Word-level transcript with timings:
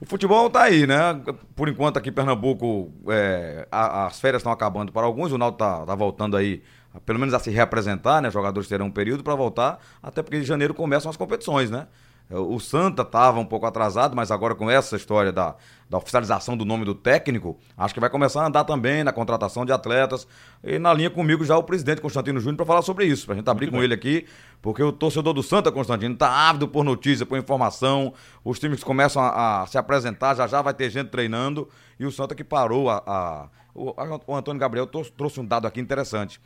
O 0.00 0.04
futebol 0.04 0.50
tá 0.50 0.62
aí, 0.64 0.86
né? 0.86 1.20
Por 1.54 1.68
enquanto 1.68 1.96
aqui 1.96 2.10
em 2.10 2.12
Pernambuco, 2.12 2.92
é, 3.08 3.66
a, 3.70 4.06
as 4.06 4.20
férias 4.20 4.40
estão 4.40 4.52
acabando 4.52 4.92
para 4.92 5.06
alguns, 5.06 5.32
o 5.32 5.38
Náutico 5.38 5.58
tá, 5.58 5.86
tá 5.86 5.94
voltando 5.94 6.36
aí, 6.36 6.62
pelo 7.06 7.18
menos 7.18 7.32
a 7.32 7.38
se 7.38 7.50
reapresentar, 7.50 8.20
né? 8.20 8.28
Os 8.28 8.34
jogadores 8.34 8.68
terão 8.68 8.86
um 8.86 8.90
período 8.90 9.24
para 9.24 9.34
voltar, 9.34 9.78
até 10.02 10.22
porque 10.22 10.36
em 10.36 10.42
janeiro 10.42 10.74
começam 10.74 11.10
as 11.10 11.16
competições, 11.16 11.70
né? 11.70 11.86
O 12.28 12.58
Santa 12.58 13.02
estava 13.02 13.38
um 13.38 13.44
pouco 13.44 13.66
atrasado, 13.66 14.16
mas 14.16 14.32
agora 14.32 14.52
com 14.52 14.68
essa 14.68 14.96
história 14.96 15.30
da, 15.30 15.54
da 15.88 15.96
oficialização 15.96 16.56
do 16.56 16.64
nome 16.64 16.84
do 16.84 16.92
técnico, 16.92 17.56
acho 17.78 17.94
que 17.94 18.00
vai 18.00 18.10
começar 18.10 18.42
a 18.42 18.48
andar 18.48 18.64
também 18.64 19.04
na 19.04 19.12
contratação 19.12 19.64
de 19.64 19.70
atletas. 19.70 20.26
E 20.64 20.76
na 20.76 20.92
linha 20.92 21.08
comigo 21.08 21.44
já 21.44 21.56
o 21.56 21.62
presidente 21.62 22.00
Constantino 22.00 22.40
Júnior 22.40 22.56
para 22.56 22.66
falar 22.66 22.82
sobre 22.82 23.04
isso, 23.04 23.26
para 23.26 23.34
a 23.34 23.36
gente 23.36 23.48
abrir 23.48 23.66
Muito 23.66 23.74
com 23.74 23.78
bem. 23.78 23.84
ele 23.84 23.94
aqui, 23.94 24.26
porque 24.60 24.82
o 24.82 24.90
torcedor 24.90 25.32
do 25.32 25.42
Santa, 25.42 25.70
Constantino, 25.70 26.14
está 26.14 26.28
ávido 26.28 26.66
por 26.66 26.84
notícia, 26.84 27.24
por 27.24 27.38
informação. 27.38 28.12
Os 28.44 28.58
times 28.58 28.82
começam 28.82 29.22
a, 29.22 29.62
a, 29.62 29.66
se 29.68 29.78
apresentar, 29.78 30.34
já 30.34 30.48
já 30.48 30.60
vai 30.60 30.74
ter 30.74 30.90
gente 30.90 31.10
treinando. 31.10 31.68
E 31.98 32.04
o 32.04 32.10
Santa 32.10 32.34
que 32.34 32.42
parou 32.42 32.90
a. 32.90 33.02
a 33.06 33.48
o, 33.72 33.94
o 34.26 34.34
Antônio 34.34 34.58
Gabriel 34.58 34.86
trouxe 34.86 35.38
um 35.38 35.44
dado 35.44 35.66
aqui 35.66 35.80
interessante. 35.80 36.40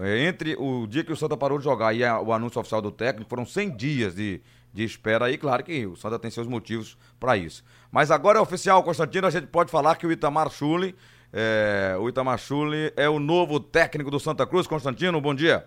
É, 0.00 0.26
entre 0.26 0.56
o 0.58 0.86
dia 0.86 1.04
que 1.04 1.12
o 1.12 1.16
Santa 1.16 1.36
parou 1.36 1.58
de 1.58 1.64
jogar 1.64 1.94
e 1.94 2.04
a, 2.04 2.20
o 2.20 2.32
anúncio 2.32 2.60
oficial 2.60 2.80
do 2.80 2.90
técnico, 2.90 3.28
foram 3.28 3.44
100 3.44 3.76
dias 3.76 4.14
de 4.14 4.40
de 4.72 4.84
espera 4.84 5.26
aí. 5.26 5.36
Claro 5.36 5.64
que 5.64 5.86
o 5.86 5.96
Santa 5.96 6.18
tem 6.18 6.30
seus 6.30 6.46
motivos 6.46 6.96
para 7.18 7.36
isso. 7.36 7.64
Mas 7.90 8.10
agora 8.10 8.38
é 8.38 8.40
oficial, 8.40 8.82
Constantino, 8.82 9.26
a 9.26 9.30
gente 9.30 9.46
pode 9.46 9.70
falar 9.70 9.96
que 9.96 10.06
o 10.06 10.12
Itamar 10.12 10.50
Chuli, 10.50 10.94
é, 11.32 11.96
o 11.98 12.08
Itamar 12.08 12.38
Chuli 12.38 12.92
é 12.96 13.08
o 13.08 13.18
novo 13.18 13.60
técnico 13.60 14.10
do 14.10 14.20
Santa 14.20 14.46
Cruz. 14.46 14.66
Constantino, 14.66 15.20
bom 15.20 15.34
dia. 15.34 15.66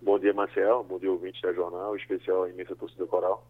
Bom 0.00 0.18
dia, 0.18 0.32
Marcel. 0.32 0.84
Bom 0.84 0.98
dia, 0.98 1.10
ouvinte 1.10 1.42
da 1.42 1.52
jornal, 1.52 1.96
especial 1.96 2.44
a 2.44 2.50
imensa 2.50 2.74
torcida 2.76 3.06
coral. 3.06 3.46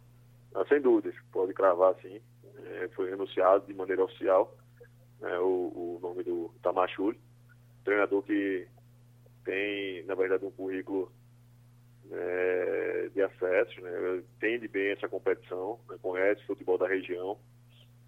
Ah, 0.54 0.64
sem 0.68 0.80
dúvidas, 0.80 1.14
pode 1.30 1.52
cravar 1.52 1.94
sim. 2.02 2.20
É, 2.64 2.88
foi 2.88 3.12
anunciado 3.12 3.66
de 3.66 3.74
maneira 3.74 4.02
oficial 4.02 4.54
né, 5.20 5.38
o, 5.38 5.44
o, 5.44 5.98
nome 6.02 6.22
do 6.22 6.50
Itamar 6.56 6.88
Chuli, 6.88 7.18
treinador 7.84 8.22
que 8.22 8.66
tem, 9.44 10.04
na 10.04 10.14
verdade, 10.14 10.44
um 10.44 10.50
currículo 10.50 11.10
é, 12.10 13.10
de 13.14 13.22
acesso, 13.22 13.80
né, 13.80 14.22
entende 14.36 14.68
bem 14.68 14.92
essa 14.92 15.08
competição, 15.08 15.78
né, 15.88 15.96
conhece 16.00 16.42
o 16.42 16.46
futebol 16.46 16.78
da 16.78 16.88
região, 16.88 17.38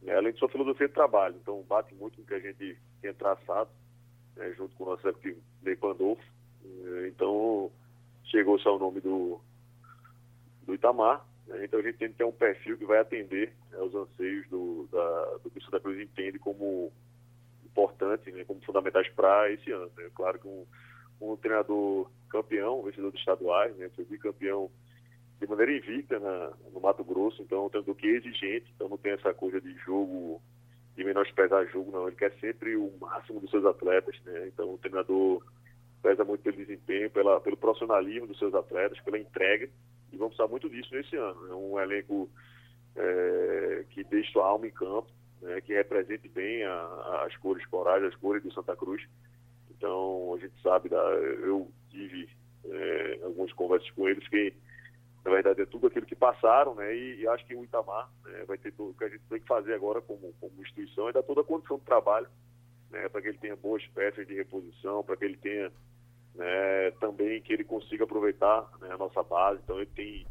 né, 0.02 0.14
além 0.14 0.32
de 0.32 0.38
sua 0.38 0.48
filosofia 0.48 0.88
de 0.88 0.94
trabalho. 0.94 1.36
Então, 1.40 1.62
bate 1.62 1.94
muito 1.94 2.16
com 2.16 2.22
o 2.22 2.26
que 2.26 2.34
a 2.34 2.40
gente 2.40 2.78
tinha 3.00 3.14
traçado, 3.14 3.70
né, 4.36 4.52
junto 4.56 4.74
com 4.76 4.84
o 4.84 4.88
nosso 4.90 5.06
executivo 5.06 5.40
Ney 5.62 5.76
Pandolfo. 5.76 6.22
Então, 7.08 7.70
chegou 8.24 8.58
só 8.58 8.76
o 8.76 8.78
nome 8.78 9.00
do, 9.00 9.40
do 10.62 10.74
Itamar. 10.74 11.26
Né, 11.46 11.64
então, 11.64 11.80
a 11.80 11.82
gente 11.82 11.98
tem 11.98 12.10
que 12.10 12.18
ter 12.18 12.24
um 12.24 12.32
perfil 12.32 12.78
que 12.78 12.84
vai 12.84 12.98
atender 12.98 13.52
né, 13.70 13.78
aos 13.78 13.94
anseios 13.94 14.48
do, 14.48 14.88
da, 14.90 15.38
do 15.42 15.50
que 15.50 15.58
o 15.58 15.62
Santa 15.62 15.80
Cruz 15.80 16.00
entende 16.00 16.38
como 16.38 16.92
importante, 17.64 18.30
né, 18.32 18.44
como 18.44 18.60
fundamentais 18.62 19.08
para 19.10 19.50
esse 19.50 19.70
ano. 19.70 19.90
Né. 19.96 20.10
Claro 20.14 20.38
que 20.38 20.48
um, 20.48 20.66
um 21.20 21.36
treinador 21.36 22.10
campeão, 22.28 22.82
vencedor 22.82 23.10
dos 23.10 23.20
estaduais, 23.20 23.76
né? 23.76 23.90
Foi 23.94 24.04
bicampeão 24.04 24.70
de 25.40 25.46
maneira 25.46 25.76
invicta 25.76 26.18
na, 26.18 26.52
no 26.72 26.80
Mato 26.80 27.02
Grosso, 27.02 27.42
então 27.42 27.68
tanto 27.70 27.94
que 27.94 28.06
exigente, 28.06 28.70
então 28.74 28.88
não 28.88 28.98
tem 28.98 29.12
essa 29.12 29.32
coisa 29.32 29.60
de 29.60 29.72
jogo, 29.78 30.40
de 30.96 31.04
menosprezar 31.04 31.66
jogo, 31.68 31.90
não. 31.90 32.06
Ele 32.06 32.16
quer 32.16 32.32
sempre 32.40 32.76
o 32.76 32.92
máximo 33.00 33.40
dos 33.40 33.50
seus 33.50 33.64
atletas, 33.64 34.18
né? 34.24 34.48
Então 34.48 34.74
o 34.74 34.78
treinador 34.78 35.42
pesa 36.02 36.24
muito 36.24 36.42
pelo 36.42 36.56
desempenho, 36.56 37.10
pela, 37.10 37.40
pelo 37.40 37.56
profissionalismo 37.56 38.26
dos 38.26 38.38
seus 38.38 38.54
atletas, 38.54 39.00
pela 39.00 39.18
entrega, 39.18 39.68
e 40.12 40.16
vamos 40.16 40.34
precisar 40.34 40.50
muito 40.50 40.68
disso 40.68 40.94
nesse 40.94 41.16
ano. 41.16 41.46
É 41.50 41.54
um 41.54 41.78
elenco 41.78 42.28
é, 42.96 43.84
que 43.90 44.04
deixe 44.04 44.32
sua 44.32 44.46
alma 44.46 44.66
em 44.66 44.70
campo, 44.70 45.08
né? 45.40 45.60
que 45.60 45.72
represente 45.72 46.28
bem 46.28 46.64
a, 46.64 47.24
as 47.26 47.36
cores 47.36 47.64
corais, 47.66 48.02
as 48.04 48.14
cores 48.16 48.42
do 48.42 48.52
Santa 48.52 48.76
Cruz. 48.76 49.02
Então 49.80 50.34
a 50.34 50.38
gente 50.38 50.60
sabe, 50.60 50.90
da, 50.90 50.98
eu 50.98 51.72
tive 51.88 52.28
é, 52.66 53.20
algumas 53.24 53.50
conversas 53.54 53.90
com 53.92 54.06
eles 54.06 54.28
que, 54.28 54.52
na 55.24 55.30
verdade, 55.30 55.62
é 55.62 55.66
tudo 55.66 55.86
aquilo 55.86 56.04
que 56.04 56.14
passaram, 56.14 56.74
né? 56.74 56.94
E, 56.94 57.20
e 57.20 57.28
acho 57.28 57.46
que 57.46 57.56
o 57.56 57.64
Itamar 57.64 58.10
né, 58.26 58.44
vai 58.46 58.58
ter 58.58 58.72
tudo 58.72 58.90
o 58.90 58.94
que 58.94 59.04
a 59.04 59.08
gente 59.08 59.22
tem 59.30 59.40
que 59.40 59.46
fazer 59.46 59.72
agora 59.72 60.02
como, 60.02 60.34
como 60.38 60.62
instituição 60.62 61.08
é 61.08 61.12
dar 61.12 61.22
toda 61.22 61.40
a 61.40 61.44
condição 61.44 61.78
de 61.78 61.84
trabalho, 61.84 62.28
né? 62.90 63.08
Para 63.08 63.22
que 63.22 63.28
ele 63.28 63.38
tenha 63.38 63.56
boas 63.56 63.82
peças 63.88 64.26
de 64.26 64.34
reposição, 64.34 65.02
para 65.02 65.16
que 65.16 65.24
ele 65.24 65.38
tenha 65.38 65.72
né, 66.34 66.90
também 67.00 67.40
que 67.40 67.54
ele 67.54 67.64
consiga 67.64 68.04
aproveitar 68.04 68.68
né, 68.80 68.90
a 68.92 68.98
nossa 68.98 69.22
base. 69.22 69.60
Então 69.64 69.78
ele 69.78 69.90
tem 69.96 70.26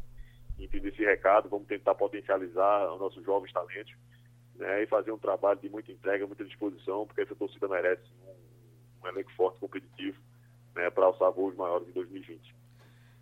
entender 0.58 0.90
esse 0.90 1.04
recado, 1.04 1.48
vamos 1.48 1.66
tentar 1.66 1.94
potencializar 1.96 2.92
os 2.92 3.00
nossos 3.00 3.24
jovens 3.24 3.52
talentos 3.52 3.94
né, 4.54 4.82
e 4.82 4.86
fazer 4.86 5.10
um 5.10 5.18
trabalho 5.18 5.58
de 5.58 5.68
muita 5.68 5.90
entrega, 5.90 6.26
muita 6.26 6.44
disposição, 6.44 7.06
porque 7.06 7.22
essa 7.22 7.34
torcida 7.34 7.66
merece 7.66 8.02
um, 8.22 8.50
um 9.02 9.08
elenco 9.08 9.30
forte, 9.32 9.58
competitivo 9.58 10.18
né, 10.74 10.90
para 10.90 11.06
alçar 11.06 11.30
voos 11.32 11.54
maiores 11.56 11.88
em 11.88 11.92
2020. 11.92 12.54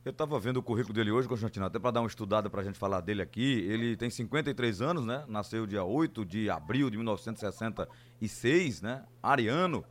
Eu 0.05 0.13
estava 0.13 0.39
vendo 0.39 0.59
o 0.59 0.63
currículo 0.63 0.95
dele 0.95 1.11
hoje, 1.11 1.29
Constantino, 1.29 1.67
até 1.67 1.79
para 1.79 1.91
dar 1.91 2.01
uma 2.01 2.09
estudada 2.09 2.49
para 2.49 2.61
a 2.63 2.65
gente 2.65 2.79
falar 2.79 3.01
dele 3.01 3.21
aqui. 3.21 3.61
Ele 3.69 3.97
tem 3.97 4.09
53 4.09 4.81
anos, 4.81 5.05
né? 5.05 5.25
Nasceu 5.29 5.67
dia 5.67 5.85
8 5.85 6.25
de 6.25 6.49
abril 6.49 6.89
de 6.89 6.97
1966, 6.97 8.81
né? 8.81 9.05
Ariano, 9.23 9.85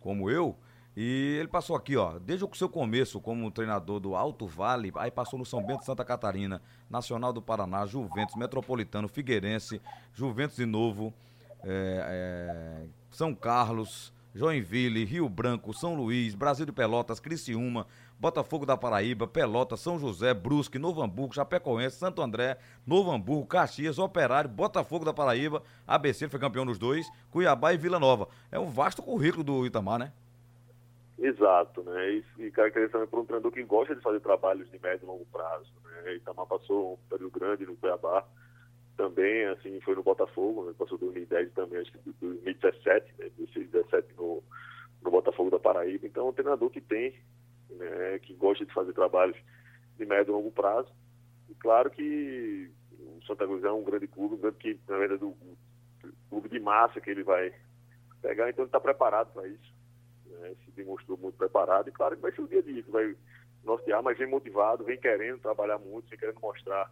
como 0.00 0.30
eu. 0.30 0.56
E 0.96 1.38
ele 1.40 1.48
passou 1.48 1.74
aqui, 1.74 1.96
ó, 1.96 2.20
desde 2.20 2.44
o 2.44 2.54
seu 2.54 2.68
começo 2.68 3.20
como 3.20 3.50
treinador 3.50 3.98
do 3.98 4.14
Alto 4.14 4.46
Vale, 4.46 4.92
aí 4.94 5.10
passou 5.10 5.36
no 5.38 5.44
São 5.44 5.60
Bento 5.60 5.84
Santa 5.84 6.04
Catarina, 6.04 6.62
Nacional 6.88 7.32
do 7.32 7.42
Paraná, 7.42 7.84
Juventus, 7.84 8.36
Metropolitano, 8.36 9.08
Figueirense, 9.08 9.82
Juventus 10.12 10.54
de 10.54 10.66
Novo, 10.66 11.12
é, 11.64 12.84
é, 12.84 12.86
São 13.10 13.34
Carlos, 13.34 14.12
Joinville, 14.34 15.04
Rio 15.04 15.28
Branco, 15.28 15.72
São 15.72 15.94
Luís, 15.94 16.34
Brasil 16.34 16.66
de 16.66 16.72
Pelotas, 16.72 17.20
Criciúma, 17.20 17.86
Botafogo 18.18 18.66
da 18.66 18.76
Paraíba, 18.76 19.28
Pelotas, 19.28 19.78
São 19.78 19.96
José, 19.96 20.34
Brusque, 20.34 20.76
Novo 20.76 21.02
Hamburgo, 21.02 21.36
Chapecoense, 21.36 21.96
Santo 21.96 22.20
André, 22.20 22.58
Novo 22.84 23.12
Hamburgo, 23.12 23.46
Caxias, 23.46 23.96
Operário, 23.96 24.50
Botafogo 24.50 25.04
da 25.04 25.14
Paraíba, 25.14 25.62
ABC 25.86 26.28
foi 26.28 26.40
campeão 26.40 26.66
dos 26.66 26.78
dois, 26.78 27.06
Cuiabá 27.30 27.72
e 27.72 27.76
Vila 27.76 28.00
Nova. 28.00 28.26
É 28.50 28.58
um 28.58 28.68
vasto 28.68 29.02
currículo 29.02 29.44
do 29.44 29.66
Itamar, 29.66 30.00
né? 30.00 30.12
Exato, 31.16 31.84
né? 31.84 32.20
E, 32.36 32.50
caracteriza 32.50 32.90
também 32.90 33.06
por 33.06 33.20
um 33.20 33.24
treinador 33.24 33.52
que 33.52 33.62
gosta 33.62 33.94
de 33.94 34.02
fazer 34.02 34.18
trabalhos 34.18 34.68
de 34.68 34.80
médio 34.82 35.04
e 35.04 35.06
longo 35.06 35.24
prazo. 35.26 35.72
Né? 35.84 36.16
Itamar 36.16 36.46
passou 36.46 36.94
um 36.94 37.08
período 37.08 37.38
grande 37.38 37.64
no 37.64 37.76
Cuiabá, 37.76 38.24
também, 38.96 39.44
assim, 39.46 39.80
foi 39.80 39.94
no 39.94 40.02
Botafogo, 40.02 40.64
né? 40.64 40.74
passou 40.78 40.98
2010 40.98 41.52
também, 41.52 41.80
acho 41.80 41.92
que 41.92 41.98
2017, 42.20 43.14
né? 43.18 43.30
2017 43.36 44.14
no, 44.16 44.42
no 45.02 45.10
Botafogo 45.10 45.50
da 45.50 45.58
Paraíba. 45.58 46.06
Então, 46.06 46.26
é 46.26 46.30
um 46.30 46.32
treinador 46.32 46.70
que 46.70 46.80
tem, 46.80 47.14
né? 47.70 48.18
que 48.20 48.34
gosta 48.34 48.64
de 48.64 48.72
fazer 48.72 48.92
trabalhos 48.92 49.36
de 49.96 50.06
médio 50.06 50.30
e 50.30 50.34
longo 50.34 50.50
prazo. 50.50 50.92
E 51.48 51.54
claro 51.54 51.90
que 51.90 52.70
o 52.98 53.20
Santa 53.26 53.46
Cruz 53.46 53.64
é 53.64 53.70
um 53.70 53.84
grande 53.84 54.06
clube, 54.06 54.34
um 54.34 54.38
grande 54.38 54.56
que, 54.58 54.80
na 54.88 54.96
verdade, 54.96 55.20
do 55.20 55.36
clube 56.28 56.48
de 56.48 56.60
massa 56.60 57.00
que 57.00 57.10
ele 57.10 57.22
vai 57.22 57.52
pegar, 58.22 58.48
então 58.48 58.62
ele 58.62 58.68
está 58.68 58.80
preparado 58.80 59.32
para 59.32 59.46
isso. 59.46 59.74
Né? 60.26 60.54
Se 60.64 60.70
demonstrou 60.72 61.18
muito 61.18 61.36
preparado 61.36 61.88
e 61.88 61.92
claro 61.92 62.16
que 62.16 62.22
vai 62.22 62.32
ser 62.32 62.42
o 62.42 62.48
dia 62.48 62.60
a 62.60 62.62
dia, 62.62 62.82
que 62.82 62.90
vai 62.90 63.14
nortear, 63.64 64.02
mas 64.02 64.18
vem 64.18 64.26
motivado, 64.26 64.84
vem 64.84 64.98
querendo 64.98 65.40
trabalhar 65.40 65.78
muito, 65.78 66.08
vem 66.08 66.18
querendo 66.18 66.40
mostrar 66.40 66.90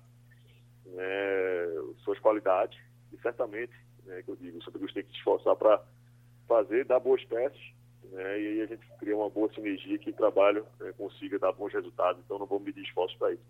né, 0.86 1.92
suas 2.04 2.18
qualidades 2.18 2.78
e 3.12 3.20
certamente, 3.20 3.72
né, 4.04 4.22
que 4.22 4.30
eu 4.30 4.36
digo, 4.36 4.58
o 4.58 4.62
Santa 4.62 4.78
tem 4.78 5.02
que 5.02 5.10
se 5.10 5.18
esforçar 5.18 5.56
para 5.56 5.82
fazer, 6.48 6.84
dar 6.84 7.00
boas 7.00 7.24
peças 7.24 7.60
né, 8.10 8.40
e 8.40 8.46
aí 8.46 8.60
a 8.62 8.66
gente 8.66 8.86
cria 8.98 9.16
uma 9.16 9.30
boa 9.30 9.52
sinergia 9.54 9.98
que 9.98 10.10
o 10.10 10.14
trabalho 10.14 10.66
né, 10.80 10.92
consiga 10.98 11.38
dar 11.38 11.52
bons 11.52 11.72
resultados, 11.72 12.22
então 12.24 12.38
não 12.38 12.46
vamos 12.46 12.64
medir 12.64 12.82
esforços 12.82 13.16
para 13.18 13.32
isso. 13.32 13.42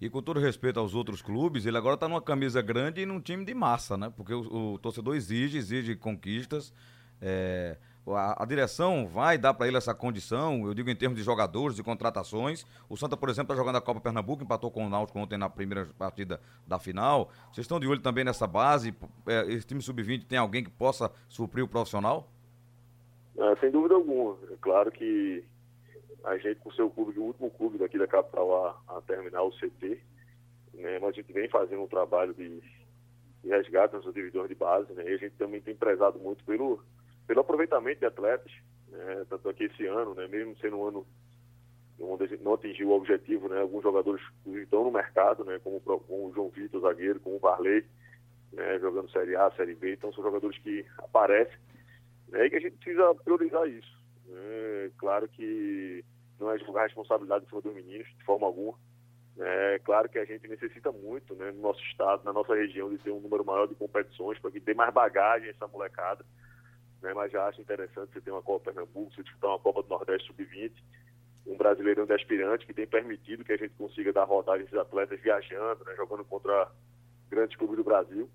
E 0.00 0.08
com 0.08 0.22
todo 0.22 0.40
respeito 0.40 0.80
aos 0.80 0.94
outros 0.94 1.20
clubes, 1.20 1.66
ele 1.66 1.76
agora 1.76 1.94
está 1.94 2.08
numa 2.08 2.22
camisa 2.22 2.62
grande 2.62 3.02
e 3.02 3.06
num 3.06 3.20
time 3.20 3.44
de 3.44 3.52
massa, 3.52 3.98
né? 3.98 4.10
Porque 4.16 4.32
o, 4.32 4.72
o 4.72 4.78
torcedor 4.78 5.14
exige, 5.14 5.58
exige 5.58 5.94
conquistas. 5.94 6.72
É, 7.20 7.76
a, 8.06 8.42
a 8.42 8.46
direção 8.46 9.06
vai 9.06 9.36
dar 9.36 9.54
para 9.54 9.68
ele 9.68 9.76
essa 9.76 9.94
condição, 9.94 10.66
eu 10.66 10.74
digo 10.74 10.90
em 10.90 10.96
termos 10.96 11.18
de 11.18 11.24
jogadores 11.24 11.78
e 11.78 11.82
contratações. 11.82 12.64
O 12.88 12.96
Santa, 12.96 13.16
por 13.16 13.28
exemplo, 13.28 13.52
está 13.52 13.54
jogando 13.54 13.76
a 13.76 13.80
Copa 13.80 14.00
Pernambuco, 14.00 14.42
empatou 14.42 14.70
com 14.70 14.86
o 14.86 14.88
Náutico 14.88 15.18
ontem 15.18 15.38
na 15.38 15.48
primeira 15.48 15.88
partida 15.98 16.40
da 16.66 16.78
final. 16.78 17.30
Vocês 17.52 17.64
estão 17.64 17.78
de 17.78 17.86
olho 17.86 18.00
também 18.00 18.24
nessa 18.24 18.46
base? 18.46 18.94
É, 19.26 19.52
esse 19.52 19.66
time 19.66 19.82
sub-20 19.82 20.26
tem 20.26 20.38
alguém 20.38 20.64
que 20.64 20.70
possa 20.70 21.10
suprir 21.28 21.64
o 21.64 21.68
profissional? 21.68 22.28
É, 23.36 23.56
sem 23.56 23.70
dúvida 23.70 23.94
alguma. 23.94 24.36
É 24.50 24.56
claro 24.60 24.90
que 24.90 25.44
a 26.24 26.36
gente, 26.36 26.60
ser 26.74 26.82
o 26.82 26.90
clube, 26.90 27.18
o 27.18 27.24
último 27.24 27.50
clube 27.50 27.78
daqui 27.78 27.98
da 27.98 28.06
capital 28.06 28.66
a, 28.66 28.96
a 28.96 29.00
terminar 29.02 29.42
o 29.42 29.50
CT, 29.50 30.00
né, 30.74 30.98
mas 30.98 31.10
a 31.10 31.12
gente 31.12 31.32
vem 31.32 31.48
fazendo 31.48 31.82
um 31.82 31.88
trabalho 31.88 32.34
de, 32.34 32.60
de 33.42 33.48
resgate 33.48 33.94
nas 33.94 34.04
divisões 34.12 34.48
de 34.48 34.54
base, 34.54 34.92
né, 34.92 35.04
e 35.04 35.14
a 35.14 35.16
gente 35.16 35.34
também 35.36 35.60
tem 35.60 35.74
prezado 35.74 36.18
muito 36.18 36.44
pelo 36.44 36.82
pelo 37.30 37.42
aproveitamento 37.42 38.00
de 38.00 38.06
atletas, 38.06 38.50
né, 38.88 39.24
tanto 39.28 39.48
aqui 39.48 39.62
esse 39.62 39.86
ano, 39.86 40.16
né, 40.16 40.26
mesmo 40.26 40.56
sendo 40.58 40.78
um 40.78 40.88
ano 40.88 41.06
onde 42.00 42.36
não 42.38 42.54
atingiu 42.54 42.88
o 42.88 42.96
objetivo, 42.96 43.48
né, 43.48 43.60
alguns 43.60 43.84
jogadores 43.84 44.20
estão 44.44 44.82
no 44.82 44.90
mercado, 44.90 45.44
né, 45.44 45.60
como, 45.62 45.80
como 45.80 46.26
o 46.26 46.32
João 46.34 46.48
Vitor, 46.48 46.80
zagueiro, 46.80 47.20
como 47.20 47.36
o 47.36 47.38
Varley, 47.38 47.86
né, 48.52 48.80
jogando 48.80 49.12
Série 49.12 49.36
A, 49.36 49.48
Série 49.52 49.76
B, 49.76 49.92
então 49.92 50.12
são 50.12 50.24
jogadores 50.24 50.58
que 50.58 50.84
aparecem 50.98 51.56
né, 52.30 52.46
e 52.46 52.50
que 52.50 52.56
a 52.56 52.60
gente 52.60 52.76
precisa 52.78 53.14
priorizar 53.14 53.64
isso. 53.68 54.02
Né. 54.26 54.90
Claro 54.98 55.28
que 55.28 56.04
não 56.40 56.50
é 56.50 56.58
jogar 56.58 56.82
responsabilidade 56.82 57.44
em 57.44 57.48
cima 57.48 57.60
dos 57.60 57.72
meninos, 57.72 58.08
de 58.08 58.24
forma 58.24 58.48
alguma. 58.48 58.76
É 59.38 59.78
claro 59.84 60.08
que 60.08 60.18
a 60.18 60.24
gente 60.24 60.48
necessita 60.48 60.90
muito, 60.90 61.36
né, 61.36 61.52
no 61.52 61.60
nosso 61.60 61.80
estado, 61.84 62.24
na 62.24 62.32
nossa 62.32 62.56
região, 62.56 62.90
de 62.90 62.98
ter 62.98 63.12
um 63.12 63.20
número 63.20 63.44
maior 63.44 63.68
de 63.68 63.76
competições 63.76 64.36
para 64.40 64.50
que 64.50 64.58
dê 64.58 64.74
mais 64.74 64.92
bagagem 64.92 65.48
essa 65.48 65.68
molecada. 65.68 66.24
Né, 67.02 67.14
mas 67.14 67.32
já 67.32 67.46
acho 67.46 67.60
interessante 67.60 68.12
você 68.12 68.20
ter 68.20 68.30
uma 68.30 68.42
Copa 68.42 68.72
Pernambuco, 68.72 69.14
você 69.14 69.22
disputar 69.22 69.50
uma 69.50 69.58
Copa 69.58 69.82
do 69.82 69.88
Nordeste 69.88 70.26
Sub-20, 70.26 70.72
um 71.46 71.56
brasileirão 71.56 72.04
de 72.04 72.12
aspirante 72.12 72.66
que 72.66 72.74
tem 72.74 72.86
permitido 72.86 73.44
que 73.44 73.52
a 73.52 73.56
gente 73.56 73.74
consiga 73.74 74.12
dar 74.12 74.24
rodagem 74.24 74.66
esses 74.66 74.78
atletas 74.78 75.18
viajando, 75.20 75.84
né, 75.84 75.94
jogando 75.96 76.24
contra 76.24 76.70
grandes 77.30 77.56
clubes 77.56 77.76
do 77.76 77.84
Brasil. 77.84 78.28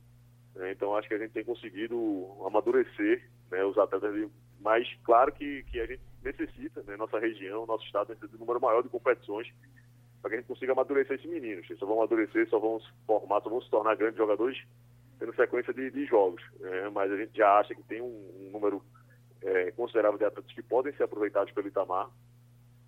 É, 0.57 0.71
então 0.71 0.95
acho 0.95 1.07
que 1.07 1.13
a 1.13 1.17
gente 1.17 1.31
tem 1.31 1.43
conseguido 1.43 2.25
amadurecer 2.45 3.29
né, 3.51 3.63
os 3.63 3.77
atletas, 3.77 4.29
mas 4.59 4.87
claro 5.03 5.31
que, 5.31 5.63
que 5.63 5.79
a 5.79 5.85
gente 5.85 6.01
necessita, 6.23 6.81
né, 6.83 6.97
nossa 6.97 7.19
região, 7.19 7.65
nosso 7.65 7.85
estado 7.85 8.09
necessita 8.09 8.29
de 8.29 8.35
um 8.37 8.45
número 8.45 8.61
maior 8.61 8.81
de 8.81 8.89
competições 8.89 9.47
para 10.21 10.29
que 10.29 10.35
a 10.37 10.39
gente 10.39 10.47
consiga 10.47 10.71
amadurecer 10.71 11.17
esses 11.17 11.29
meninos. 11.29 11.65
Eles 11.69 11.77
só 11.77 11.85
vão 11.85 11.97
amadurecer, 11.97 12.49
só 12.49 12.57
vão 12.57 12.79
se 12.79 12.87
formar, 13.05 13.41
só 13.41 13.49
vão 13.49 13.61
se 13.61 13.69
tornar 13.69 13.95
grandes 13.95 14.17
jogadores 14.17 14.57
tendo 15.19 15.35
sequência 15.35 15.73
de, 15.73 15.91
de 15.91 16.05
jogos. 16.05 16.43
Né? 16.59 16.89
Mas 16.89 17.11
a 17.11 17.17
gente 17.17 17.35
já 17.37 17.59
acha 17.59 17.73
que 17.73 17.83
tem 17.83 18.01
um, 18.01 18.31
um 18.39 18.49
número 18.51 18.83
é, 19.41 19.71
considerável 19.71 20.17
de 20.17 20.25
atletas 20.25 20.51
que 20.51 20.63
podem 20.63 20.93
ser 20.93 21.03
aproveitados 21.03 21.53
pelo 21.53 21.67
Itamar. 21.67 22.09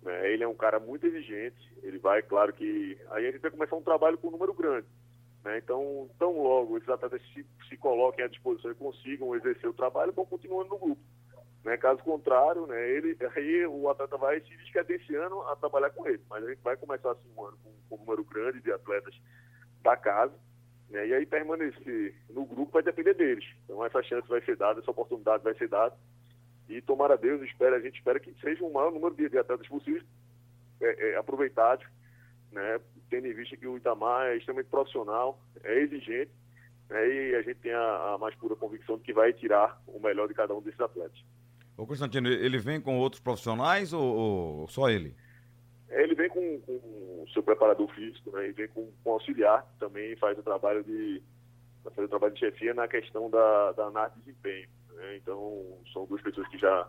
Né? 0.02 0.32
Ele 0.32 0.44
é 0.44 0.48
um 0.48 0.54
cara 0.54 0.78
muito 0.78 1.06
exigente, 1.06 1.72
ele 1.82 1.98
vai, 1.98 2.22
claro 2.22 2.52
que. 2.52 2.98
Aí 3.10 3.26
a 3.26 3.30
gente 3.30 3.40
vai 3.40 3.50
começar 3.50 3.76
um 3.76 3.82
trabalho 3.82 4.18
com 4.18 4.28
um 4.28 4.32
número 4.32 4.54
grande. 4.54 4.86
Né? 5.44 5.58
Então, 5.58 6.08
tão 6.18 6.42
logo 6.42 6.76
esses 6.76 6.88
atletas 6.88 7.20
se, 7.32 7.46
se 7.68 7.76
coloquem 7.76 8.24
à 8.24 8.28
disposição 8.28 8.70
e 8.70 8.74
consigam 8.74 9.34
exercer 9.34 9.68
o 9.68 9.74
trabalho, 9.74 10.12
vão 10.12 10.26
continuando 10.26 10.70
no 10.70 10.78
grupo. 10.78 11.02
Né? 11.64 11.76
Caso 11.76 12.02
contrário, 12.02 12.66
né, 12.66 12.90
ele, 12.90 13.16
aí 13.36 13.66
o 13.66 13.88
atleta 13.88 14.16
vai 14.16 14.40
se 14.40 14.56
descadenciando 14.56 15.40
a 15.42 15.56
trabalhar 15.56 15.90
com 15.90 16.06
ele. 16.06 16.22
Mas 16.28 16.44
a 16.44 16.48
gente 16.48 16.62
vai 16.62 16.76
começar 16.76 17.12
assim 17.12 17.28
um 17.36 17.44
ano 17.44 17.58
com, 17.62 17.72
com 17.88 17.96
um 17.96 18.04
número 18.04 18.24
grande 18.24 18.60
de 18.60 18.72
atletas 18.72 19.14
da 19.82 19.96
casa. 19.96 20.34
Né, 20.90 21.08
e 21.08 21.14
aí 21.14 21.26
permanecer 21.26 22.14
no 22.30 22.46
grupo 22.46 22.72
vai 22.72 22.82
depender 22.82 23.14
deles. 23.14 23.44
Então 23.64 23.84
essa 23.84 24.02
chance 24.02 24.26
vai 24.28 24.40
ser 24.42 24.56
dada, 24.56 24.80
essa 24.80 24.90
oportunidade 24.90 25.44
vai 25.44 25.54
ser 25.54 25.68
dada. 25.68 25.94
E 26.68 26.80
tomara 26.82 27.16
Deus, 27.16 27.42
espera, 27.42 27.76
a 27.76 27.80
gente 27.80 27.96
espera 27.96 28.20
que 28.20 28.34
seja 28.40 28.64
um 28.64 28.72
maior 28.72 28.92
número 28.92 29.14
de, 29.14 29.38
atletas 29.38 29.66
possíveis 29.68 30.04
é, 30.80 31.10
é, 31.10 31.16
aproveitados, 31.16 31.86
né, 32.52 32.80
tendo 33.10 33.26
em 33.26 33.32
vista 33.32 33.56
que 33.56 33.66
o 33.66 33.76
Itamar 33.76 34.26
é 34.28 34.36
extremamente 34.36 34.68
profissional, 34.68 35.40
é 35.64 35.80
exigente, 35.80 36.30
né, 36.90 37.08
e 37.08 37.34
a 37.34 37.42
gente 37.42 37.56
tem 37.56 37.72
a, 37.72 38.14
a 38.14 38.18
mais 38.18 38.34
pura 38.34 38.54
convicção 38.54 38.98
de 38.98 39.04
que 39.04 39.12
vai 39.12 39.32
tirar 39.32 39.80
o 39.86 39.98
melhor 39.98 40.28
de 40.28 40.34
cada 40.34 40.54
um 40.54 40.60
desses 40.60 40.80
atletas. 40.80 41.18
Ô 41.76 41.86
Constantino, 41.86 42.28
ele 42.28 42.58
vem 42.58 42.80
com 42.80 42.98
outros 42.98 43.20
profissionais 43.20 43.92
ou, 43.92 44.02
ou 44.02 44.68
só 44.68 44.90
ele? 44.90 45.14
Ele 45.90 46.14
vem 46.14 46.28
com, 46.28 46.40
o 46.66 47.26
seu 47.32 47.42
preparador 47.42 47.88
físico, 47.94 48.30
né? 48.30 48.48
Vem 48.52 48.68
com, 48.68 48.90
com 49.02 49.12
auxiliar, 49.12 49.66
também 49.78 50.16
faz 50.16 50.38
o 50.38 50.42
trabalho 50.42 50.84
de 50.84 51.22
fazer 51.84 52.04
o 52.04 52.08
trabalho 52.08 52.34
de 52.34 52.40
chefia 52.40 52.74
na 52.74 52.86
questão 52.86 53.30
da, 53.30 53.72
da 53.72 53.84
análise 53.86 54.18
de 54.18 54.26
desempenho. 54.26 54.68
Né? 54.92 55.16
Então, 55.16 55.78
são 55.92 56.06
duas 56.06 56.20
pessoas 56.20 56.46
que 56.48 56.58
já, 56.58 56.88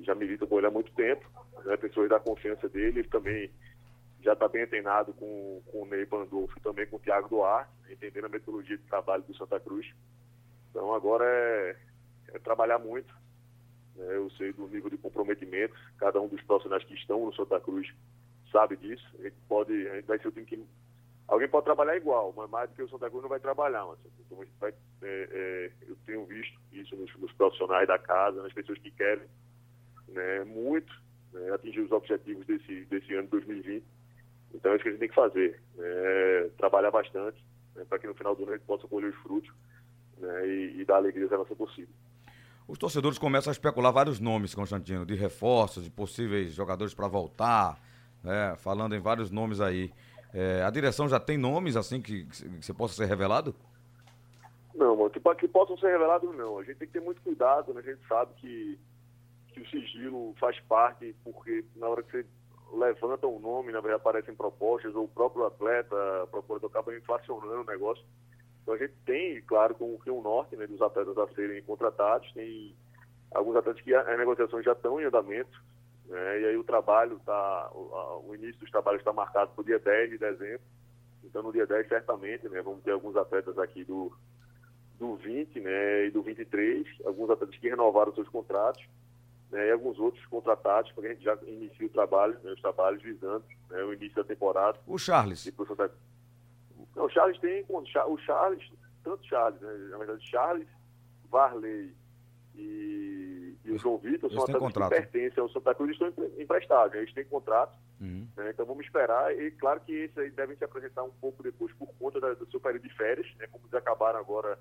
já 0.00 0.14
militam 0.14 0.46
com 0.46 0.58
ele 0.58 0.66
há 0.66 0.70
muito 0.70 0.92
tempo, 0.92 1.26
né? 1.64 1.76
pessoas 1.76 2.08
da 2.08 2.20
confiança 2.20 2.68
dele, 2.68 3.00
ele 3.00 3.08
também 3.08 3.50
já 4.22 4.34
está 4.34 4.48
bem 4.48 4.66
treinado 4.66 5.12
com, 5.14 5.62
com 5.66 5.82
o 5.82 5.86
Ney 5.86 6.06
Pandolfo 6.06 6.56
e 6.56 6.62
também 6.62 6.86
com 6.86 6.96
o 6.96 7.00
Thiago 7.00 7.28
Duarte, 7.28 7.70
entendendo 7.90 8.26
a 8.26 8.28
metodologia 8.28 8.76
de 8.76 8.84
trabalho 8.84 9.22
do 9.24 9.36
Santa 9.36 9.58
Cruz. 9.58 9.86
Então 10.70 10.94
agora 10.94 11.24
é, 11.24 11.76
é 12.28 12.38
trabalhar 12.38 12.78
muito, 12.78 13.12
né? 13.12 13.20
Eu 13.96 14.30
sei 14.30 14.52
do 14.52 14.66
nível 14.68 14.90
de 14.90 14.96
comprometimento, 14.96 15.74
cada 15.98 16.20
um 16.20 16.28
dos 16.28 16.42
profissionais 16.42 16.84
que 16.84 16.94
estão 16.94 17.26
no 17.26 17.34
Santa 17.34 17.60
Cruz 17.60 17.92
sabe 18.50 18.76
disso. 18.76 19.04
A 19.18 19.22
gente 19.22 19.36
pode, 19.48 19.72
a 19.88 19.96
gente 19.96 20.06
vai 20.06 20.18
ser 20.18 20.28
o 20.28 20.32
time 20.32 20.46
que 20.46 20.64
alguém 21.28 21.48
pode 21.48 21.64
trabalhar 21.64 21.96
igual, 21.96 22.32
mas 22.36 22.50
mais 22.50 22.70
do 22.70 22.76
que 22.76 22.82
o 22.82 22.88
Santa 22.88 23.08
Cruz 23.08 23.22
não 23.22 23.28
vai 23.28 23.40
trabalhar. 23.40 23.84
Mas, 23.86 23.98
então 24.20 24.40
a 24.40 24.44
gente 24.44 24.54
vai, 24.58 24.70
é, 24.70 25.28
é, 25.30 25.72
eu 25.88 25.96
tenho 26.06 26.24
visto 26.26 26.58
isso 26.72 26.94
nos, 26.96 27.14
nos, 27.16 27.32
profissionais 27.32 27.88
da 27.88 27.98
casa, 27.98 28.42
nas 28.42 28.52
pessoas 28.52 28.78
que 28.78 28.90
querem 28.90 29.26
né, 30.08 30.44
muito 30.44 30.92
né, 31.32 31.50
atingir 31.52 31.80
os 31.80 31.92
objetivos 31.92 32.46
desse, 32.46 32.84
desse 32.86 33.14
ano 33.14 33.24
de 33.24 33.30
2020. 33.30 33.84
Então 34.54 34.72
é 34.72 34.74
isso 34.74 34.82
que 34.82 34.88
a 34.88 34.92
gente 34.92 35.00
tem 35.00 35.08
que 35.08 35.14
fazer, 35.14 35.60
né, 35.76 36.50
trabalhar 36.58 36.90
bastante 36.90 37.42
né, 37.74 37.84
para 37.88 37.98
que 37.98 38.06
no 38.06 38.14
final 38.14 38.34
do 38.34 38.42
ano 38.42 38.52
a 38.52 38.56
gente 38.56 38.66
possa 38.66 38.86
colher 38.86 39.10
os 39.10 39.16
frutos 39.22 39.50
né, 40.18 40.46
e, 40.46 40.80
e 40.80 40.84
dar 40.84 40.96
alegria 40.96 41.26
à 41.26 41.38
nossa 41.38 41.54
torcida. 41.56 41.90
Os 42.66 42.78
torcedores 42.78 43.18
começam 43.18 43.50
a 43.50 43.52
especular 43.52 43.92
vários 43.92 44.20
nomes, 44.20 44.54
Constantino, 44.54 45.04
de 45.04 45.14
reforços, 45.14 45.84
de 45.84 45.90
possíveis 45.90 46.52
jogadores 46.52 46.94
para 46.94 47.08
voltar, 47.08 47.78
né? 48.22 48.54
falando 48.56 48.94
em 48.94 49.00
vários 49.00 49.30
nomes 49.30 49.60
aí. 49.60 49.92
É, 50.32 50.62
a 50.62 50.70
direção 50.70 51.08
já 51.08 51.20
tem 51.20 51.36
nomes 51.36 51.76
assim 51.76 52.00
que, 52.00 52.26
você 52.60 52.72
possa 52.72 52.94
ser 52.94 53.06
revelado? 53.06 53.54
Não, 54.74 54.96
que, 55.12 55.20
que 55.34 55.48
possam 55.48 55.76
ser 55.76 55.88
revelados 55.88 56.34
não. 56.34 56.58
A 56.58 56.64
gente 56.64 56.78
tem 56.78 56.88
que 56.88 56.94
ter 56.94 57.04
muito 57.04 57.20
cuidado, 57.20 57.74
né? 57.74 57.80
A 57.84 57.90
gente 57.90 58.06
sabe 58.08 58.32
que, 58.36 58.78
que 59.48 59.60
o 59.60 59.68
sigilo 59.68 60.34
faz 60.40 60.58
parte, 60.60 61.14
porque 61.22 61.64
na 61.76 61.88
hora 61.88 62.02
que 62.02 62.10
você 62.10 62.26
levanta 62.72 63.26
um 63.26 63.38
nome, 63.38 63.72
na 63.72 63.80
verdade 63.80 64.00
aparecem 64.00 64.34
propostas, 64.34 64.94
ou 64.94 65.04
o 65.04 65.08
próprio 65.08 65.44
atleta, 65.44 65.94
o 66.24 66.26
procurador 66.28 66.70
acaba 66.70 66.96
inflacionando 66.96 67.60
o 67.60 67.64
negócio. 67.64 68.04
Então 68.62 68.74
a 68.74 68.78
gente 68.78 68.94
tem, 69.04 69.40
claro, 69.42 69.74
com 69.74 69.98
o 70.06 70.22
norte 70.22 70.56
né, 70.56 70.66
dos 70.66 70.80
atletas 70.80 71.18
a 71.18 71.26
serem 71.34 71.62
contratados, 71.62 72.32
tem 72.32 72.74
alguns 73.34 73.56
atletas 73.56 73.82
que 73.82 73.94
as 73.94 74.18
negociações 74.18 74.64
já 74.64 74.72
estão 74.72 75.00
em 75.00 75.04
andamento, 75.04 75.62
né, 76.06 76.40
e 76.40 76.46
aí 76.46 76.56
o 76.56 76.64
trabalho 76.64 77.16
está, 77.16 77.70
o, 77.72 78.28
o, 78.28 78.34
início 78.34 78.60
dos 78.60 78.70
trabalhos 78.70 79.00
está 79.00 79.12
marcado 79.12 79.50
para 79.52 79.62
o 79.62 79.64
dia 79.64 79.78
10 79.78 80.10
de 80.10 80.18
dezembro, 80.18 80.62
então 81.24 81.42
no 81.42 81.52
dia 81.52 81.66
10 81.66 81.88
certamente, 81.88 82.48
né, 82.48 82.62
vamos 82.62 82.82
ter 82.82 82.92
alguns 82.92 83.16
atletas 83.16 83.58
aqui 83.58 83.84
do, 83.84 84.12
do 84.98 85.16
20 85.16 85.58
né, 85.60 86.06
e 86.06 86.10
do 86.10 86.22
23, 86.22 86.86
alguns 87.04 87.30
atletas 87.30 87.56
que 87.56 87.68
renovaram 87.68 88.14
seus 88.14 88.28
contratos, 88.28 88.84
né, 89.50 89.68
e 89.68 89.72
alguns 89.72 89.98
outros 89.98 90.24
contratados, 90.26 90.92
para 90.92 91.02
que 91.02 91.08
a 91.08 91.12
gente 91.14 91.24
já 91.24 91.36
inicie 91.46 91.86
o 91.86 91.90
trabalho, 91.90 92.38
né, 92.44 92.52
os 92.52 92.60
trabalhos 92.60 93.02
visando 93.02 93.44
né, 93.70 93.82
o 93.82 93.92
início 93.92 94.14
da 94.14 94.24
temporada. 94.24 94.78
O 94.86 94.98
Charles. 94.98 95.46
E 95.46 95.52
não, 96.94 97.04
o 97.06 97.08
Charles 97.08 97.38
tem. 97.38 97.64
O 97.68 98.18
Charles, 98.18 98.70
tanto 99.02 99.26
Charles, 99.26 99.60
né? 99.60 99.72
Na 99.90 99.98
verdade, 99.98 100.26
Charles, 100.28 100.68
Varley 101.30 101.94
e, 102.54 103.56
e 103.64 103.72
o 103.72 103.78
João 103.78 103.98
Vitor 103.98 104.30
são 104.30 104.44
atletas 104.44 104.72
que 104.72 104.88
pertencem 104.88 105.42
ao 105.42 105.48
Santa 105.48 105.74
Cruz 105.74 105.90
e 105.90 106.04
estão 106.04 106.24
emprestados. 106.38 106.92
Né? 106.92 107.00
Eles 107.00 107.14
têm 107.14 107.24
contrato. 107.24 107.76
Uhum. 108.00 108.28
Né? 108.36 108.50
Então 108.50 108.66
vamos 108.66 108.84
esperar. 108.84 109.34
E 109.38 109.50
claro 109.52 109.80
que 109.80 109.92
esses 109.92 110.18
aí 110.18 110.30
devem 110.30 110.56
se 110.56 110.64
apresentar 110.64 111.02
um 111.02 111.12
pouco 111.20 111.42
depois 111.42 111.72
por 111.74 111.88
conta 111.98 112.20
da, 112.20 112.34
do 112.34 112.50
seu 112.50 112.60
período 112.60 112.86
de 112.86 112.94
férias, 112.94 113.26
né? 113.38 113.46
Como 113.46 113.64
eles 113.64 113.74
acabaram 113.74 114.18
agora, 114.18 114.58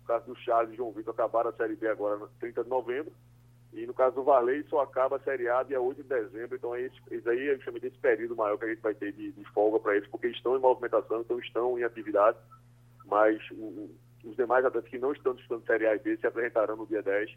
no 0.00 0.06
caso 0.06 0.26
do 0.26 0.36
Charles 0.36 0.72
e 0.72 0.76
João 0.76 0.92
Vitor, 0.92 1.14
acabaram 1.14 1.50
a 1.50 1.54
Série 1.54 1.74
B 1.74 1.88
agora 1.88 2.16
no 2.16 2.28
30 2.38 2.62
de 2.62 2.70
novembro. 2.70 3.12
E 3.72 3.86
no 3.86 3.94
caso 3.94 4.16
do 4.16 4.24
Varley, 4.24 4.64
só 4.68 4.80
acaba 4.80 5.16
a 5.16 5.20
Série 5.20 5.48
A 5.48 5.62
dia 5.62 5.80
8 5.80 6.02
de 6.02 6.08
dezembro. 6.08 6.56
Então, 6.56 6.76
esse, 6.76 6.94
esse 7.10 7.28
aí 7.28 7.48
é 7.48 7.56
justamente 7.56 7.86
esse 7.86 7.98
período 7.98 8.36
maior 8.36 8.58
que 8.58 8.64
a 8.66 8.68
gente 8.68 8.82
vai 8.82 8.94
ter 8.94 9.12
de, 9.12 9.32
de 9.32 9.44
folga 9.52 9.80
para 9.80 9.96
eles, 9.96 10.08
porque 10.08 10.28
estão 10.28 10.56
em 10.56 10.60
movimentação, 10.60 11.22
então 11.22 11.38
estão 11.38 11.78
em 11.78 11.82
atividade. 11.82 12.36
Mas 13.06 13.40
o, 13.52 13.90
os 14.24 14.36
demais 14.36 14.64
atletas 14.64 14.90
que 14.90 14.98
não 14.98 15.12
estão 15.12 15.34
disputando 15.34 15.66
Série 15.66 15.86
A 15.86 15.96
e 15.96 15.98
B 15.98 16.16
se 16.18 16.26
apresentarão 16.26 16.76
no 16.76 16.86
dia 16.86 17.02
10, 17.02 17.30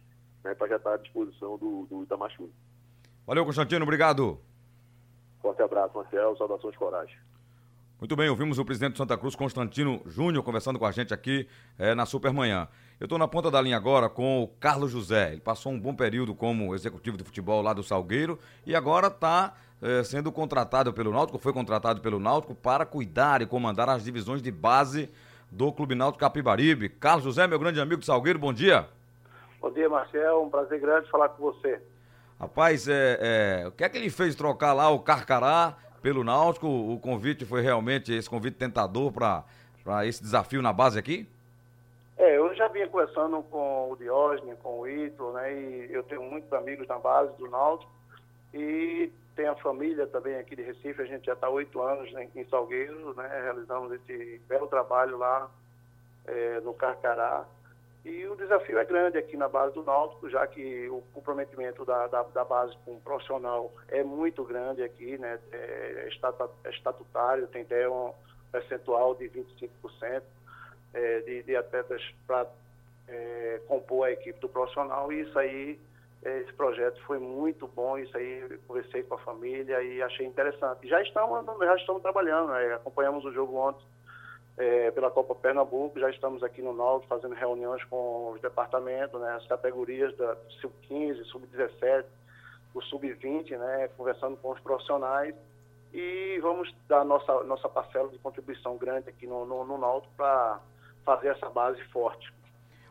né, 0.44 0.54
para 0.54 0.68
já 0.68 0.76
estar 0.76 0.94
à 0.94 0.98
disposição 0.98 1.58
do, 1.58 1.86
do 1.90 2.04
Itamachu. 2.04 2.50
Valeu, 3.26 3.46
Constantino. 3.46 3.84
Obrigado. 3.84 4.40
Forte 5.42 5.62
abraço, 5.62 5.98
Marcel. 5.98 6.36
Saudações 6.36 6.76
coragem. 6.76 7.16
Muito 8.06 8.16
bem, 8.16 8.30
ouvimos 8.30 8.60
o 8.60 8.64
presidente 8.64 8.92
de 8.92 8.98
Santa 9.00 9.18
Cruz, 9.18 9.36
Constantino 9.36 10.00
Júnior, 10.06 10.44
conversando 10.44 10.78
com 10.78 10.86
a 10.86 10.92
gente 10.92 11.12
aqui 11.12 11.48
é, 11.76 11.96
na 11.96 12.06
Supermanhã. 12.06 12.68
Eu 13.00 13.06
estou 13.06 13.18
na 13.18 13.28
ponta 13.28 13.50
da 13.50 13.60
linha 13.60 13.76
agora 13.76 14.08
com 14.08 14.44
o 14.44 14.48
Carlos 14.48 14.92
José. 14.92 15.32
Ele 15.32 15.42
passou 15.42 15.72
um 15.72 15.80
bom 15.80 15.92
período 15.92 16.36
como 16.36 16.76
executivo 16.76 17.18
de 17.18 17.24
futebol 17.24 17.64
lá 17.64 17.74
do 17.74 17.82
Salgueiro 17.82 18.38
e 18.64 18.76
agora 18.76 19.08
está 19.08 19.56
é, 19.82 20.04
sendo 20.04 20.32
contratado 20.32 20.94
pelo 20.94 21.12
Náutico, 21.12 21.40
foi 21.40 21.52
contratado 21.52 22.00
pelo 22.00 22.20
Náutico 22.20 22.54
para 22.54 22.86
cuidar 22.86 23.42
e 23.42 23.48
comandar 23.48 23.90
as 23.90 24.04
divisões 24.04 24.40
de 24.40 24.52
base 24.52 25.10
do 25.50 25.74
Clube 25.74 25.96
Náutico 25.96 26.20
Capibaribe. 26.20 26.90
Carlos 26.90 27.24
José, 27.24 27.48
meu 27.48 27.58
grande 27.58 27.80
amigo 27.80 28.02
do 28.02 28.06
Salgueiro, 28.06 28.38
bom 28.38 28.54
dia. 28.54 28.88
Bom 29.60 29.72
dia, 29.72 29.90
Marcel. 29.90 30.44
Um 30.44 30.50
prazer 30.52 30.80
grande 30.80 31.10
falar 31.10 31.30
com 31.30 31.42
você. 31.42 31.82
Rapaz, 32.40 32.88
é, 32.88 33.64
é, 33.64 33.68
o 33.68 33.72
que 33.72 33.84
é 33.84 33.90
que 33.90 33.98
ele 33.98 34.12
fez 34.12 34.36
trocar 34.36 34.74
lá 34.74 34.90
o 34.90 35.00
Carcará 35.00 35.76
pelo 36.06 36.24
Náutico. 36.24 36.68
O 36.68 37.00
convite 37.00 37.46
foi 37.46 37.62
realmente 37.62 38.14
esse 38.14 38.30
convite 38.30 38.58
tentador 38.58 39.12
para 39.12 40.06
esse 40.06 40.22
desafio 40.22 40.62
na 40.62 40.72
base 40.72 41.00
aqui? 41.00 41.28
É, 42.16 42.38
eu 42.38 42.54
já 42.54 42.68
vinha 42.68 42.88
conversando 42.88 43.42
com 43.42 43.92
o 43.92 43.96
Diógenes, 43.96 44.56
com 44.62 44.82
o 44.82 44.88
Ito, 44.88 45.32
né? 45.32 45.52
E 45.52 45.88
eu 45.92 46.04
tenho 46.04 46.22
muitos 46.22 46.54
amigos 46.54 46.88
na 46.88 47.00
base 47.00 47.36
do 47.38 47.50
Náutico. 47.50 47.92
E 48.54 49.12
tem 49.36 49.48
a 49.48 49.56
família 49.56 50.06
também 50.06 50.36
aqui 50.36 50.56
de 50.56 50.62
Recife, 50.62 51.02
a 51.02 51.06
gente 51.06 51.26
já 51.26 51.34
está 51.34 51.50
oito 51.50 51.82
anos 51.82 52.14
né, 52.14 52.30
em 52.36 52.46
Salgueiro, 52.46 53.16
né? 53.16 53.28
Realizamos 53.44 53.92
esse 53.94 54.40
belo 54.48 54.68
trabalho 54.68 55.18
lá 55.18 55.50
é, 56.28 56.60
no 56.60 56.76
Carcará. 56.76 57.46
E 58.06 58.28
o 58.28 58.36
desafio 58.36 58.78
é 58.78 58.86
grande 58.86 59.18
aqui 59.18 59.36
na 59.36 59.50
base 59.50 59.74
do 59.74 59.84
Náutico, 59.84 60.30
já 60.30 60.46
que 60.46 60.88
o 60.90 61.02
comprometimento 61.12 61.84
da, 61.84 62.06
da, 62.06 62.22
da 62.22 62.46
base 62.46 62.78
com 62.86 62.92
o 62.92 63.02
profissional 63.02 63.74
é 63.88 64.04
muito 64.04 64.44
grande 64.44 64.84
aqui, 64.84 65.18
né? 65.18 65.40
É, 65.52 66.08
é 66.08 66.70
estatutário, 66.70 67.48
tem 67.48 67.64
até 67.64 67.90
um 67.90 68.14
percentual 68.52 69.16
de 69.16 69.28
25% 69.28 70.22
é, 70.94 71.20
de, 71.22 71.42
de 71.42 71.56
atletas 71.56 72.00
para 72.28 72.46
é, 73.08 73.60
compor 73.68 74.06
a 74.06 74.12
equipe 74.12 74.40
do 74.40 74.50
profissional. 74.50 75.12
E 75.12 75.22
isso 75.22 75.40
aí, 75.40 75.80
é, 76.24 76.42
esse 76.42 76.54
projeto 76.54 77.02
foi 77.08 77.18
muito 77.18 77.68
bom, 77.68 77.98
isso 77.98 78.16
aí 78.16 78.60
conversei 78.68 79.02
com 79.02 79.16
a 79.16 79.20
família 79.20 79.82
e 79.82 80.04
achei 80.04 80.28
interessante. 80.28 80.88
Já 80.88 81.02
estamos, 81.02 81.44
já 81.58 81.76
estamos 81.76 82.04
trabalhando, 82.04 82.50
né? 82.52 82.76
acompanhamos 82.76 83.26
o 83.26 83.32
jogo 83.32 83.56
ontem 83.56 83.84
é, 84.58 84.92
pela 84.92 85.12
Copa 85.12 85.36
Pernambuco, 85.36 86.00
já 86.00 86.10
estamos 86.10 86.42
aqui 86.44 86.62
no 86.62 86.74
Náutico 86.74 87.14
fazendo 87.14 87.36
reuniões 87.36 87.84
com 87.86 88.32
os 88.32 88.42
departamentos, 88.42 89.20
né, 89.20 89.32
as 89.34 89.46
categorias 89.48 90.16
da 90.16 90.36
Sub-15, 90.62 91.26
Sub-17, 91.26 92.06
o 92.74 92.82
Sub-20, 92.82 93.58
né, 93.58 93.90
conversando 93.98 94.38
com 94.38 94.52
os 94.52 94.60
profissionais 94.60 95.36
e 95.94 96.40
vamos 96.42 96.74
dar 96.88 97.04
nossa, 97.04 97.44
nossa 97.44 97.70
parcela 97.70 98.10
de 98.10 98.18
contribuição 98.20 98.78
grande 98.78 99.10
aqui 99.10 99.28
no, 99.28 99.46
no, 99.46 99.66
no 99.66 100.02
para 100.18 100.60
fazer 101.06 101.30
essa 101.30 101.50
base 101.50 101.82
forte. 101.86 102.34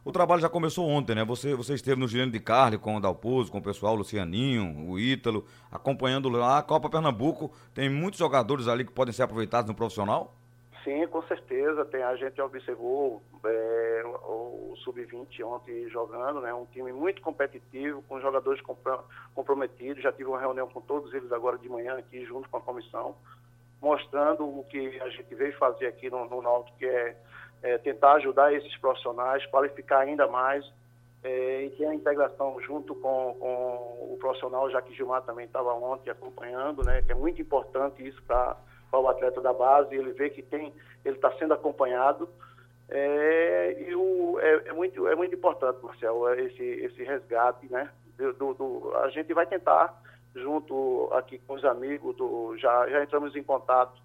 O 0.04 0.12
trabalho 0.12 0.42
já 0.42 0.50
começou 0.50 0.87
ontem, 0.87 1.14
né? 1.14 1.25
Você, 1.25 1.54
você 1.54 1.73
esteve 1.73 1.99
no 1.99 2.06
Gileno 2.06 2.30
de 2.30 2.38
Carli 2.38 2.76
com 2.76 2.97
o 2.97 3.00
Dalpozo, 3.00 3.50
com 3.50 3.56
o 3.56 3.62
pessoal, 3.62 3.94
o 3.94 3.97
Lucianinho, 3.97 4.87
o 4.87 4.99
Ítalo, 4.99 5.47
acompanhando 5.73 6.28
lá 6.28 6.59
a 6.59 6.62
Copa 6.62 6.90
Pernambuco. 6.90 7.50
Tem 7.73 7.88
muitos 7.88 8.18
jogadores 8.18 8.68
ali 8.68 8.85
que 8.85 8.92
podem 8.92 9.14
ser 9.14 9.23
aproveitados 9.23 9.66
no 9.66 9.75
profissional? 9.75 10.35
Sim, 10.85 11.07
com 11.07 11.23
certeza. 11.23 11.85
Tem, 11.87 12.03
a 12.03 12.14
gente 12.14 12.41
observou 12.43 13.23
é, 13.43 14.03
o, 14.05 14.73
o 14.73 14.76
Sub-20 14.85 15.43
ontem 15.45 15.88
jogando, 15.88 16.43
né? 16.43 16.53
Um 16.53 16.67
time 16.67 16.93
muito 16.93 17.23
competitivo, 17.23 18.03
com 18.03 18.21
jogadores 18.21 18.62
comprometidos. 19.35 20.03
Já 20.03 20.12
tive 20.12 20.29
uma 20.29 20.38
reunião 20.38 20.69
com 20.69 20.83
todos 20.83 21.12
eles 21.14 21.33
agora 21.33 21.57
de 21.57 21.69
manhã 21.71 21.97
aqui, 21.97 22.26
junto 22.26 22.50
com 22.50 22.59
a 22.59 22.61
comissão, 22.61 23.17
mostrando 23.81 24.45
o 24.45 24.62
que 24.64 25.00
a 25.00 25.09
gente 25.09 25.35
veio 25.35 25.57
fazer 25.57 25.87
aqui 25.87 26.11
no, 26.11 26.29
no 26.29 26.64
que 26.79 26.85
é, 26.85 27.17
é, 27.62 27.79
tentar 27.79 28.14
ajudar 28.14 28.53
esses 28.53 28.76
profissionais, 28.76 29.47
qualificar 29.47 30.00
ainda 30.00 30.26
mais 30.26 30.71
é, 31.23 31.64
e 31.64 31.71
ter 31.71 31.87
a 31.87 31.95
integração 31.95 32.61
junto 32.61 32.95
com, 32.97 33.35
com 33.41 34.12
o 34.12 34.19
profissional, 34.21 34.71
já 34.71 34.83
que 34.83 34.95
Gilmar 34.95 35.23
também 35.23 35.47
estava 35.47 35.73
ontem 35.73 36.11
acompanhando, 36.11 36.85
né? 36.85 37.00
Que 37.00 37.12
é 37.12 37.14
muito 37.14 37.41
importante 37.41 38.07
isso 38.07 38.23
para 38.25 38.55
para 38.94 39.00
o 39.00 39.08
atleta 39.08 39.40
da 39.40 39.52
base, 39.52 39.94
ele 39.94 40.12
vê 40.12 40.30
que 40.30 40.42
tem, 40.42 40.72
ele 41.04 41.16
está 41.16 41.32
sendo 41.32 41.52
acompanhado. 41.52 42.28
É, 42.88 43.76
e 43.88 43.94
o, 43.94 44.38
é, 44.40 44.68
é, 44.68 44.72
muito, 44.72 45.08
é 45.08 45.16
muito 45.16 45.34
importante, 45.34 45.82
Marcelo, 45.82 46.32
esse, 46.34 46.62
esse 46.62 47.02
resgate, 47.02 47.66
né? 47.70 47.90
Do, 48.16 48.54
do, 48.54 48.92
a 48.98 49.10
gente 49.10 49.34
vai 49.34 49.46
tentar, 49.46 50.00
junto 50.36 51.08
aqui 51.12 51.38
com 51.38 51.54
os 51.54 51.64
amigos, 51.64 52.14
do, 52.16 52.56
já, 52.56 52.88
já 52.88 53.02
entramos 53.02 53.34
em 53.34 53.42
contato 53.42 54.00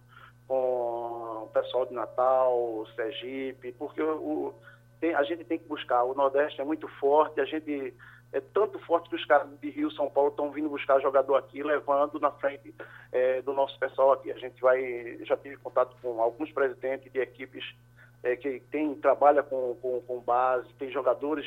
com 0.48 1.44
o 1.44 1.50
pessoal 1.54 1.86
de 1.86 1.94
Natal, 1.94 2.88
Sergipe, 2.96 3.72
porque 3.74 4.02
o, 4.02 4.16
o 4.16 4.54
tem, 5.00 5.14
a 5.14 5.22
gente 5.22 5.44
tem 5.44 5.60
que 5.60 5.68
buscar, 5.68 6.04
o 6.04 6.16
Nordeste 6.16 6.60
é 6.60 6.64
muito 6.64 6.88
forte, 7.00 7.40
a 7.40 7.46
gente 7.46 7.94
é 8.32 8.40
tanto 8.40 8.78
forte 8.80 9.10
que 9.10 9.16
os 9.16 9.26
caras 9.26 9.48
de 9.60 9.70
Rio, 9.70 9.90
São 9.92 10.10
Paulo 10.10 10.30
estão 10.30 10.52
vindo 10.52 10.70
buscar 10.70 11.00
jogador 11.00 11.36
aqui, 11.36 11.64
levando 11.64 12.20
na 12.20 12.32
frente 12.32 12.74
é, 13.12 13.42
do 13.42 13.54
nosso 13.54 13.78
pessoal 13.80 14.12
aqui. 14.12 14.32
A 14.32 14.38
gente 14.38 14.62
vai, 14.62 15.18
já 15.26 15.36
tive 15.36 15.58
contato 15.58 15.96
com 16.02 16.22
alguns 16.22 16.52
presidentes 16.52 17.12
de 17.12 17.20
equipes 17.20 17.66
é, 18.24 18.36
que 18.36 18.60
tem, 18.72 18.94
trabalha 18.96 19.42
com, 19.42 19.76
com, 19.82 20.02
com, 20.02 20.20
base, 20.20 20.68
tem 20.78 20.92
jogadores 20.92 21.46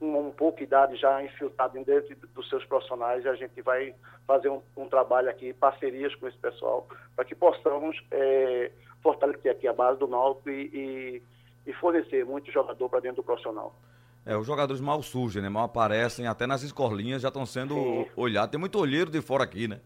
com 0.00 0.28
um 0.28 0.30
pouco 0.30 0.58
de 0.58 0.64
idade 0.64 0.96
já 0.96 1.22
infiltrados 1.22 1.84
dentro 1.84 2.16
dos 2.34 2.48
seus 2.48 2.64
profissionais 2.64 3.24
e 3.24 3.28
a 3.28 3.34
gente 3.34 3.60
vai 3.62 3.94
fazer 4.26 4.48
um, 4.48 4.60
um 4.76 4.88
trabalho 4.88 5.28
aqui, 5.28 5.52
parcerias 5.52 6.14
com 6.16 6.26
esse 6.26 6.38
pessoal, 6.38 6.86
para 7.14 7.24
que 7.24 7.34
possamos 7.34 8.00
é, 8.10 8.70
fortalecer 9.02 9.52
aqui 9.52 9.68
a 9.68 9.72
base 9.72 9.98
do 9.98 10.08
Náutico 10.08 10.50
e, 10.50 10.70
e, 10.72 11.22
e 11.66 11.72
fornecer 11.74 12.24
muito 12.24 12.50
jogador 12.50 12.88
para 12.88 13.00
dentro 13.00 13.16
do 13.16 13.24
profissional. 13.24 13.74
É, 14.28 14.36
os 14.36 14.46
jogadores 14.46 14.78
mal 14.78 15.02
surgem, 15.02 15.40
né? 15.40 15.48
Mal 15.48 15.64
aparecem, 15.64 16.26
até 16.26 16.46
nas 16.46 16.62
escolinhas 16.62 17.22
já 17.22 17.28
estão 17.28 17.46
sendo 17.46 17.72
Sim. 17.72 18.06
olhados. 18.14 18.50
Tem 18.50 18.60
muito 18.60 18.78
olheiro 18.78 19.10
de 19.10 19.22
fora 19.22 19.42
aqui, 19.42 19.66
né? 19.66 19.80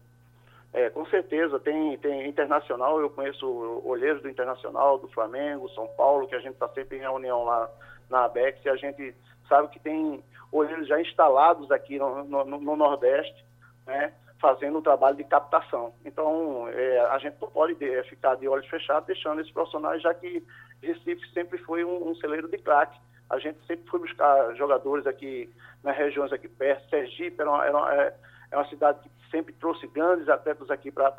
É, 0.73 0.89
com 0.89 1.05
certeza. 1.05 1.57
Tem, 1.61 1.97
tem 1.99 2.27
internacional, 2.27 2.99
eu 2.99 3.09
conheço 3.09 3.47
olheiros 3.85 4.21
do 4.21 4.29
Internacional, 4.29 4.99
do 4.99 5.07
Flamengo, 5.07 5.69
São 5.69 5.87
Paulo, 5.95 6.27
que 6.27 6.35
a 6.35 6.39
gente 6.39 6.55
está 6.55 6.67
sempre 6.67 6.97
em 6.97 6.99
reunião 6.99 7.45
lá 7.45 7.69
na 8.09 8.25
ABEX 8.25 8.59
e 8.65 8.69
a 8.69 8.75
gente 8.75 9.15
sabe 9.47 9.69
que 9.69 9.79
tem 9.79 10.21
olheiros 10.51 10.89
já 10.89 10.99
instalados 10.99 11.71
aqui 11.71 11.97
no, 11.97 12.25
no, 12.25 12.43
no 12.43 12.75
Nordeste, 12.75 13.45
né? 13.87 14.11
Fazendo 14.41 14.79
o 14.79 14.81
trabalho 14.81 15.15
de 15.15 15.23
captação. 15.23 15.93
Então, 16.03 16.67
é, 16.67 16.99
a 17.11 17.17
gente 17.17 17.37
não 17.39 17.47
pode 17.47 17.75
de, 17.75 18.03
ficar 18.09 18.35
de 18.35 18.45
olhos 18.45 18.67
fechados 18.67 19.07
deixando 19.07 19.39
esses 19.39 19.53
profissionais, 19.53 20.01
já 20.01 20.13
que 20.13 20.43
Recife 20.81 21.31
sempre 21.33 21.57
foi 21.59 21.85
um, 21.85 22.09
um 22.09 22.15
celeiro 22.15 22.49
de 22.49 22.57
craque 22.57 22.99
a 23.33 23.39
gente 23.39 23.57
sempre 23.65 23.89
foi 23.89 23.99
buscar 23.99 24.55
jogadores 24.55 25.07
aqui 25.07 25.51
nas 25.83 25.97
regiões 25.97 26.31
aqui 26.31 26.47
perto. 26.47 26.87
Sergipe 26.89 27.41
era 27.41 27.49
uma, 27.49 27.65
era 27.65 27.77
uma, 27.77 27.93
é, 27.93 28.15
é 28.51 28.57
uma 28.57 28.69
cidade 28.69 28.99
que 29.01 29.31
sempre 29.31 29.53
trouxe 29.53 29.87
grandes 29.87 30.29
atletas 30.29 30.69
aqui 30.69 30.91
para 30.91 31.09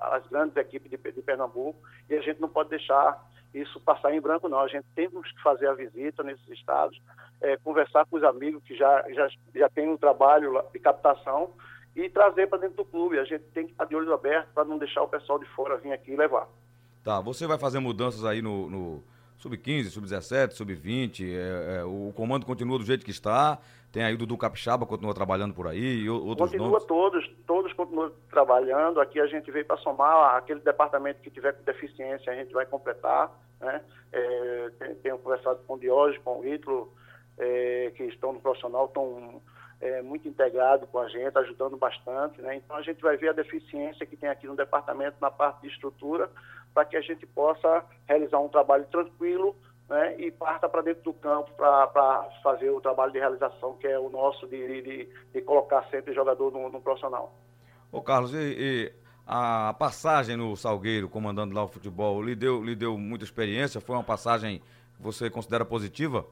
as 0.00 0.26
grandes 0.26 0.56
equipes 0.56 0.90
de, 0.90 0.96
de, 0.96 1.22
Pernambuco 1.22 1.78
e 2.08 2.16
a 2.16 2.20
gente 2.20 2.40
não 2.40 2.48
pode 2.48 2.70
deixar 2.70 3.24
isso 3.54 3.80
passar 3.80 4.12
em 4.12 4.20
branco, 4.20 4.48
não. 4.48 4.58
A 4.60 4.68
gente 4.68 4.86
tem 4.94 5.08
que 5.08 5.42
fazer 5.42 5.68
a 5.68 5.74
visita 5.74 6.22
nesses 6.22 6.48
estados, 6.48 7.00
é, 7.40 7.56
conversar 7.58 8.04
com 8.06 8.16
os 8.16 8.24
amigos 8.24 8.62
que 8.64 8.76
já, 8.76 9.04
já, 9.12 9.28
já 9.54 9.68
têm 9.68 9.88
um 9.88 9.96
trabalho 9.96 10.60
de 10.72 10.78
captação 10.80 11.52
e 11.94 12.08
trazer 12.08 12.48
para 12.48 12.58
dentro 12.58 12.78
do 12.78 12.84
clube. 12.84 13.18
A 13.18 13.24
gente 13.24 13.44
tem 13.54 13.66
que 13.66 13.72
estar 13.72 13.84
de 13.84 13.94
olho 13.94 14.12
aberto 14.12 14.48
para 14.52 14.64
não 14.64 14.78
deixar 14.78 15.02
o 15.02 15.08
pessoal 15.08 15.38
de 15.38 15.46
fora 15.46 15.76
vir 15.76 15.92
aqui 15.92 16.12
e 16.12 16.16
levar. 16.16 16.48
Tá, 17.04 17.20
você 17.20 17.46
vai 17.46 17.58
fazer 17.58 17.78
mudanças 17.78 18.24
aí 18.24 18.42
no, 18.42 18.68
no 18.68 19.04
Sub-15, 19.40 19.84
sub-17, 19.90 20.52
sub-20, 20.52 21.24
é, 21.24 21.78
é, 21.78 21.84
o 21.84 22.12
comando 22.14 22.44
continua 22.44 22.78
do 22.78 22.84
jeito 22.84 23.04
que 23.04 23.10
está. 23.10 23.58
Tem 23.90 24.04
aí 24.04 24.14
o 24.14 24.18
Dudu 24.18 24.36
Capixaba, 24.36 24.84
continua 24.84 25.14
trabalhando 25.14 25.54
por 25.54 25.66
aí, 25.66 26.08
outros 26.08 26.50
Continua 26.50 26.68
nomes. 26.68 26.84
todos, 26.84 27.30
todos 27.46 27.72
continuam 27.72 28.12
trabalhando. 28.30 29.00
Aqui 29.00 29.18
a 29.18 29.26
gente 29.26 29.50
veio 29.50 29.64
para 29.64 29.78
somar 29.78 30.36
aquele 30.36 30.60
departamento 30.60 31.22
que 31.22 31.30
tiver 31.30 31.54
com 31.54 31.64
deficiência, 31.64 32.30
a 32.30 32.36
gente 32.36 32.52
vai 32.52 32.66
completar. 32.66 33.32
Né? 33.58 33.80
É, 34.12 34.70
tenho 35.02 35.18
conversado 35.18 35.60
com 35.66 35.74
o 35.74 35.78
Diógenes, 35.78 36.22
com 36.22 36.40
o 36.40 36.46
Ítalo, 36.46 36.92
é, 37.38 37.92
que 37.96 38.04
estão 38.04 38.34
no 38.34 38.40
profissional, 38.40 38.84
estão 38.84 39.42
é, 39.80 40.02
muito 40.02 40.28
integrados 40.28 40.88
com 40.90 40.98
a 40.98 41.08
gente, 41.08 41.36
ajudando 41.38 41.76
bastante. 41.76 42.40
Né? 42.42 42.56
Então 42.56 42.76
a 42.76 42.82
gente 42.82 43.00
vai 43.00 43.16
ver 43.16 43.30
a 43.30 43.32
deficiência 43.32 44.04
que 44.06 44.16
tem 44.16 44.28
aqui 44.28 44.46
no 44.46 44.54
departamento 44.54 45.16
na 45.20 45.30
parte 45.30 45.62
de 45.62 45.68
estrutura, 45.68 46.30
para 46.74 46.84
que 46.84 46.96
a 46.96 47.00
gente 47.00 47.26
possa 47.26 47.84
realizar 48.08 48.38
um 48.38 48.48
trabalho 48.48 48.84
tranquilo 48.86 49.56
né, 49.88 50.14
e 50.18 50.30
parta 50.30 50.68
para 50.68 50.82
dentro 50.82 51.02
do 51.02 51.12
campo 51.12 51.50
para 51.56 52.28
fazer 52.42 52.70
o 52.70 52.80
trabalho 52.80 53.12
de 53.12 53.18
realização, 53.18 53.74
que 53.74 53.86
é 53.86 53.98
o 53.98 54.08
nosso, 54.08 54.46
de, 54.46 54.82
de, 54.82 55.08
de 55.34 55.42
colocar 55.42 55.84
sempre 55.90 56.14
jogador 56.14 56.52
no, 56.52 56.70
no 56.70 56.80
profissional. 56.80 57.34
Ô 57.90 58.00
Carlos, 58.00 58.32
e, 58.32 58.38
e, 58.38 58.92
a 59.26 59.74
passagem 59.78 60.36
no 60.36 60.56
Salgueiro, 60.56 61.08
comandando 61.08 61.54
lá 61.54 61.64
o 61.64 61.68
futebol, 61.68 62.22
lhe 62.22 62.36
deu, 62.36 62.62
lhe 62.62 62.76
deu 62.76 62.96
muita 62.96 63.24
experiência? 63.24 63.80
Foi 63.80 63.96
uma 63.96 64.04
passagem 64.04 64.60
que 64.96 65.02
você 65.02 65.28
considera 65.28 65.64
positiva? 65.64 66.24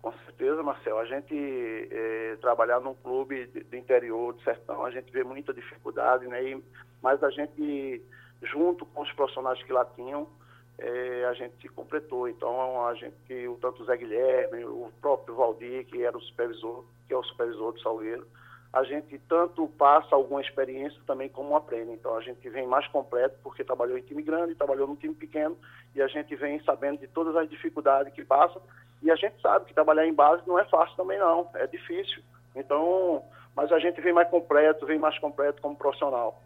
Com 0.00 0.12
certeza, 0.24 0.62
Marcel. 0.62 0.98
A 0.98 1.04
gente 1.04 1.34
eh, 1.34 2.36
trabalhar 2.40 2.80
num 2.80 2.94
clube 2.94 3.46
do 3.46 3.76
interior, 3.76 4.32
do 4.32 4.42
sertão, 4.42 4.84
a 4.84 4.90
gente 4.90 5.12
vê 5.12 5.22
muita 5.22 5.52
dificuldade, 5.52 6.26
né? 6.26 6.42
E, 6.42 6.64
mas 7.02 7.22
a 7.22 7.30
gente 7.30 8.02
junto 8.42 8.84
com 8.86 9.02
os 9.02 9.12
profissionais 9.12 9.62
que 9.62 9.72
lá 9.72 9.84
tinham, 9.84 10.26
é, 10.78 11.24
a 11.26 11.32
gente 11.34 11.68
completou. 11.68 12.28
Então, 12.28 12.86
a 12.86 12.94
gente, 12.94 13.48
o 13.48 13.56
tanto 13.60 13.82
o 13.82 13.86
Zé 13.86 13.96
Guilherme, 13.96 14.64
o 14.64 14.90
próprio 15.00 15.34
Valdir, 15.34 15.86
que 15.86 16.02
era 16.02 16.16
o 16.16 16.20
supervisor, 16.20 16.84
que 17.06 17.14
é 17.14 17.16
o 17.16 17.24
supervisor 17.24 17.72
do 17.72 17.80
Salgueiro, 17.80 18.26
a 18.72 18.82
gente 18.84 19.18
tanto 19.28 19.68
passa 19.76 20.14
alguma 20.14 20.40
experiência 20.40 20.98
também 21.06 21.28
como 21.28 21.54
aprende. 21.54 21.92
Então, 21.92 22.16
a 22.16 22.22
gente 22.22 22.48
vem 22.48 22.66
mais 22.66 22.86
completo, 22.88 23.36
porque 23.42 23.62
trabalhou 23.62 23.98
em 23.98 24.02
time 24.02 24.22
grande, 24.22 24.54
trabalhou 24.54 24.88
num 24.88 24.96
time 24.96 25.14
pequeno, 25.14 25.56
e 25.94 26.00
a 26.00 26.06
gente 26.06 26.34
vem 26.36 26.62
sabendo 26.64 26.98
de 26.98 27.06
todas 27.06 27.36
as 27.36 27.48
dificuldades 27.48 28.12
que 28.14 28.24
passa. 28.24 28.60
E 29.02 29.10
a 29.10 29.16
gente 29.16 29.40
sabe 29.42 29.66
que 29.66 29.74
trabalhar 29.74 30.06
em 30.06 30.14
base 30.14 30.42
não 30.46 30.58
é 30.58 30.64
fácil 30.64 30.96
também, 30.96 31.18
não. 31.18 31.50
É 31.54 31.66
difícil. 31.66 32.22
Então, 32.54 33.22
mas 33.54 33.70
a 33.70 33.78
gente 33.78 34.00
vem 34.00 34.12
mais 34.12 34.28
completo, 34.30 34.86
vem 34.86 34.98
mais 34.98 35.18
completo 35.18 35.60
como 35.60 35.76
profissional. 35.76 36.40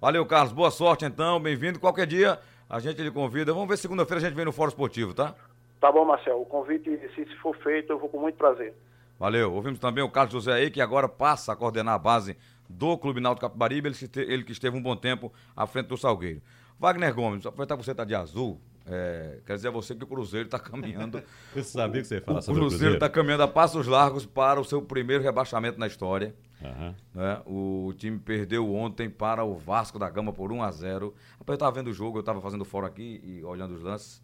Valeu, 0.00 0.24
Carlos. 0.26 0.52
Boa 0.52 0.70
sorte, 0.70 1.04
então. 1.04 1.40
Bem-vindo. 1.40 1.80
Qualquer 1.80 2.06
dia 2.06 2.38
a 2.68 2.78
gente 2.78 3.00
lhe 3.02 3.10
convida. 3.10 3.52
Vamos 3.52 3.68
ver 3.68 3.76
segunda-feira 3.76 4.18
a 4.18 4.28
gente 4.28 4.36
vem 4.36 4.44
no 4.44 4.52
Fórum 4.52 4.68
Esportivo, 4.68 5.14
tá? 5.14 5.34
Tá 5.80 5.90
bom, 5.90 6.04
Marcelo. 6.04 6.42
O 6.42 6.46
convite, 6.46 6.90
se 7.14 7.24
for 7.36 7.56
feito, 7.58 7.92
eu 7.92 7.98
vou 7.98 8.08
com 8.08 8.20
muito 8.20 8.36
prazer. 8.36 8.74
Valeu. 9.18 9.52
Ouvimos 9.54 9.78
também 9.78 10.04
o 10.04 10.10
Carlos 10.10 10.32
José 10.32 10.52
aí, 10.52 10.70
que 10.70 10.80
agora 10.80 11.08
passa 11.08 11.52
a 11.52 11.56
coordenar 11.56 11.94
a 11.94 11.98
base 11.98 12.36
do 12.68 12.98
Clube 12.98 13.20
Náutico 13.20 13.46
Capibaribe, 13.46 13.88
ele, 13.88 14.32
ele 14.32 14.44
que 14.44 14.52
esteve 14.52 14.76
um 14.76 14.82
bom 14.82 14.96
tempo 14.96 15.32
à 15.56 15.66
frente 15.66 15.86
do 15.86 15.96
Salgueiro. 15.96 16.42
Wagner 16.78 17.14
Gomes, 17.14 17.46
aproveitar 17.46 17.76
que 17.76 17.84
você 17.84 17.92
está 17.92 18.04
de 18.04 18.14
azul, 18.14 18.60
É, 18.88 19.40
quero 19.44 19.56
dizer 19.56 19.68
a 19.68 19.70
você 19.72 19.96
que 19.96 20.04
o 20.04 20.06
Cruzeiro 20.06 20.46
está 20.46 20.60
caminhando. 20.60 21.20
Eu 21.56 21.64
sabia 21.64 22.00
que 22.02 22.06
você 22.06 22.16
ia 22.16 22.20
falar 22.20 22.38
o 22.38 22.42
sobre 22.42 22.60
o 22.60 22.68
Cruzeiro. 22.68 22.94
está 22.94 23.08
caminhando 23.08 23.42
a 23.42 23.48
passos 23.48 23.86
largos 23.88 24.24
para 24.26 24.60
o 24.60 24.64
seu 24.64 24.80
primeiro 24.80 25.24
rebaixamento 25.24 25.78
na 25.78 25.88
história. 25.88 26.34
Aham. 26.64 26.94
né? 27.14 27.42
O 27.46 27.92
time 27.96 28.18
perdeu 28.18 28.74
ontem 28.74 29.10
para 29.10 29.44
o 29.44 29.54
Vasco 29.56 29.98
da 29.98 30.08
Gama 30.08 30.32
por 30.32 30.50
1 30.50 30.62
a 30.62 30.70
0 30.70 31.14
Rapaz, 31.38 31.48
eu 31.48 31.54
estava 31.54 31.72
vendo 31.72 31.88
o 31.88 31.92
jogo, 31.92 32.16
eu 32.18 32.20
estava 32.20 32.40
fazendo 32.40 32.64
fora 32.64 32.86
aqui 32.86 33.20
e 33.22 33.44
olhando 33.44 33.74
os 33.74 33.82
lances. 33.82 34.22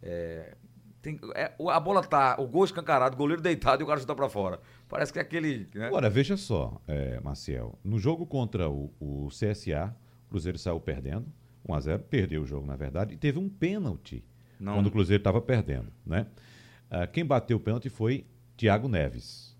É, 0.00 0.54
tem- 1.00 1.18
é, 1.34 1.52
a 1.70 1.80
bola 1.80 2.02
tá, 2.02 2.36
o 2.38 2.46
gol 2.46 2.64
escancarado, 2.64 3.14
o 3.14 3.18
goleiro 3.18 3.42
deitado 3.42 3.82
e 3.82 3.84
o 3.84 3.86
cara 3.86 3.98
chuta 4.00 4.14
para 4.14 4.28
fora. 4.28 4.60
Parece 4.88 5.12
que 5.12 5.18
é 5.18 5.22
aquele. 5.22 5.68
Né? 5.74 5.86
Agora, 5.88 6.08
veja 6.08 6.36
só, 6.36 6.80
é, 6.86 7.18
Maciel. 7.20 7.78
No 7.84 7.98
jogo 7.98 8.26
contra 8.26 8.68
o, 8.70 8.92
o 9.00 9.28
CSA, 9.28 9.94
o 10.26 10.30
Cruzeiro 10.30 10.58
saiu 10.58 10.80
perdendo, 10.80 11.26
1x0, 11.68 11.98
perdeu 12.08 12.42
o 12.42 12.46
jogo, 12.46 12.66
na 12.66 12.76
verdade, 12.76 13.14
e 13.14 13.16
teve 13.16 13.38
um 13.38 13.48
pênalti 13.48 14.24
Não. 14.58 14.74
quando 14.74 14.86
o 14.86 14.90
Cruzeiro 14.90 15.20
estava 15.20 15.40
perdendo. 15.40 15.92
Né? 16.06 16.26
Ah, 16.90 17.06
quem 17.06 17.24
bateu 17.24 17.56
o 17.56 17.60
pênalti 17.60 17.88
foi 17.88 18.24
Thiago 18.56 18.88
Neves. 18.88 19.51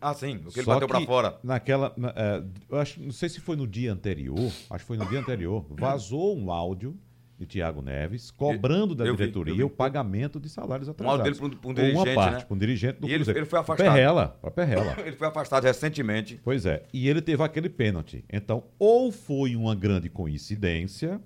Ah, 0.00 0.14
sim, 0.14 0.36
o 0.36 0.50
que 0.50 0.58
ele 0.60 0.64
Só 0.64 0.74
bateu 0.74 0.88
para 0.88 1.00
fora. 1.02 1.38
Naquela. 1.42 1.92
na- 1.96 2.12
eh, 2.16 2.42
eu 2.70 2.78
acho, 2.78 3.00
não 3.02 3.10
sei 3.12 3.28
se 3.28 3.40
foi 3.40 3.56
no 3.56 3.66
dia 3.66 3.92
anterior, 3.92 4.38
acho 4.70 4.78
que 4.84 4.84
foi 4.88 4.96
no 4.96 5.06
dia 5.06 5.18
anterior, 5.20 5.64
vazou 5.70 6.36
um 6.38 6.50
áudio 6.50 6.96
de 7.38 7.46
Tiago 7.46 7.80
Neves 7.80 8.32
cobrando 8.32 8.96
da 8.96 9.04
Eu 9.06 9.12
vi, 9.14 9.18
diretoria 9.18 9.52
eu 9.52 9.56
vi. 9.58 9.62
o 9.62 9.70
pagamento 9.70 10.40
de 10.40 10.48
salários 10.48 10.88
Um 10.88 10.90
atrasados. 10.90 11.20
áudio 11.20 11.32
dele 11.48 11.56
pra 11.60 11.68
um- 11.68 11.72
um 11.72 11.74
Ou 11.74 11.74
uma 11.76 11.84
dirigente, 11.84 12.14
parte, 12.16 12.34
né? 12.34 12.40
para 12.44 12.54
um 12.54 12.58
dirigente 12.58 13.00
do 13.00 13.08
E 13.08 13.12
ele- 13.12 13.30
ele 13.30 13.44
foi 13.44 13.58
afastado. 13.60 13.86
Perrela, 13.86 14.36
para 14.40 14.50
Perrela. 14.50 14.96
Ele 15.06 15.14
foi 15.16 15.28
afastado 15.28 15.62
recentemente. 15.64 16.40
Pois 16.42 16.66
é, 16.66 16.82
e 16.92 17.08
ele 17.08 17.22
teve 17.22 17.40
aquele 17.42 17.68
pênalti. 17.68 18.24
Então, 18.32 18.64
ou 18.78 19.12
foi 19.12 19.54
uma 19.54 19.74
grande 19.76 20.08
coincidência, 20.08 21.20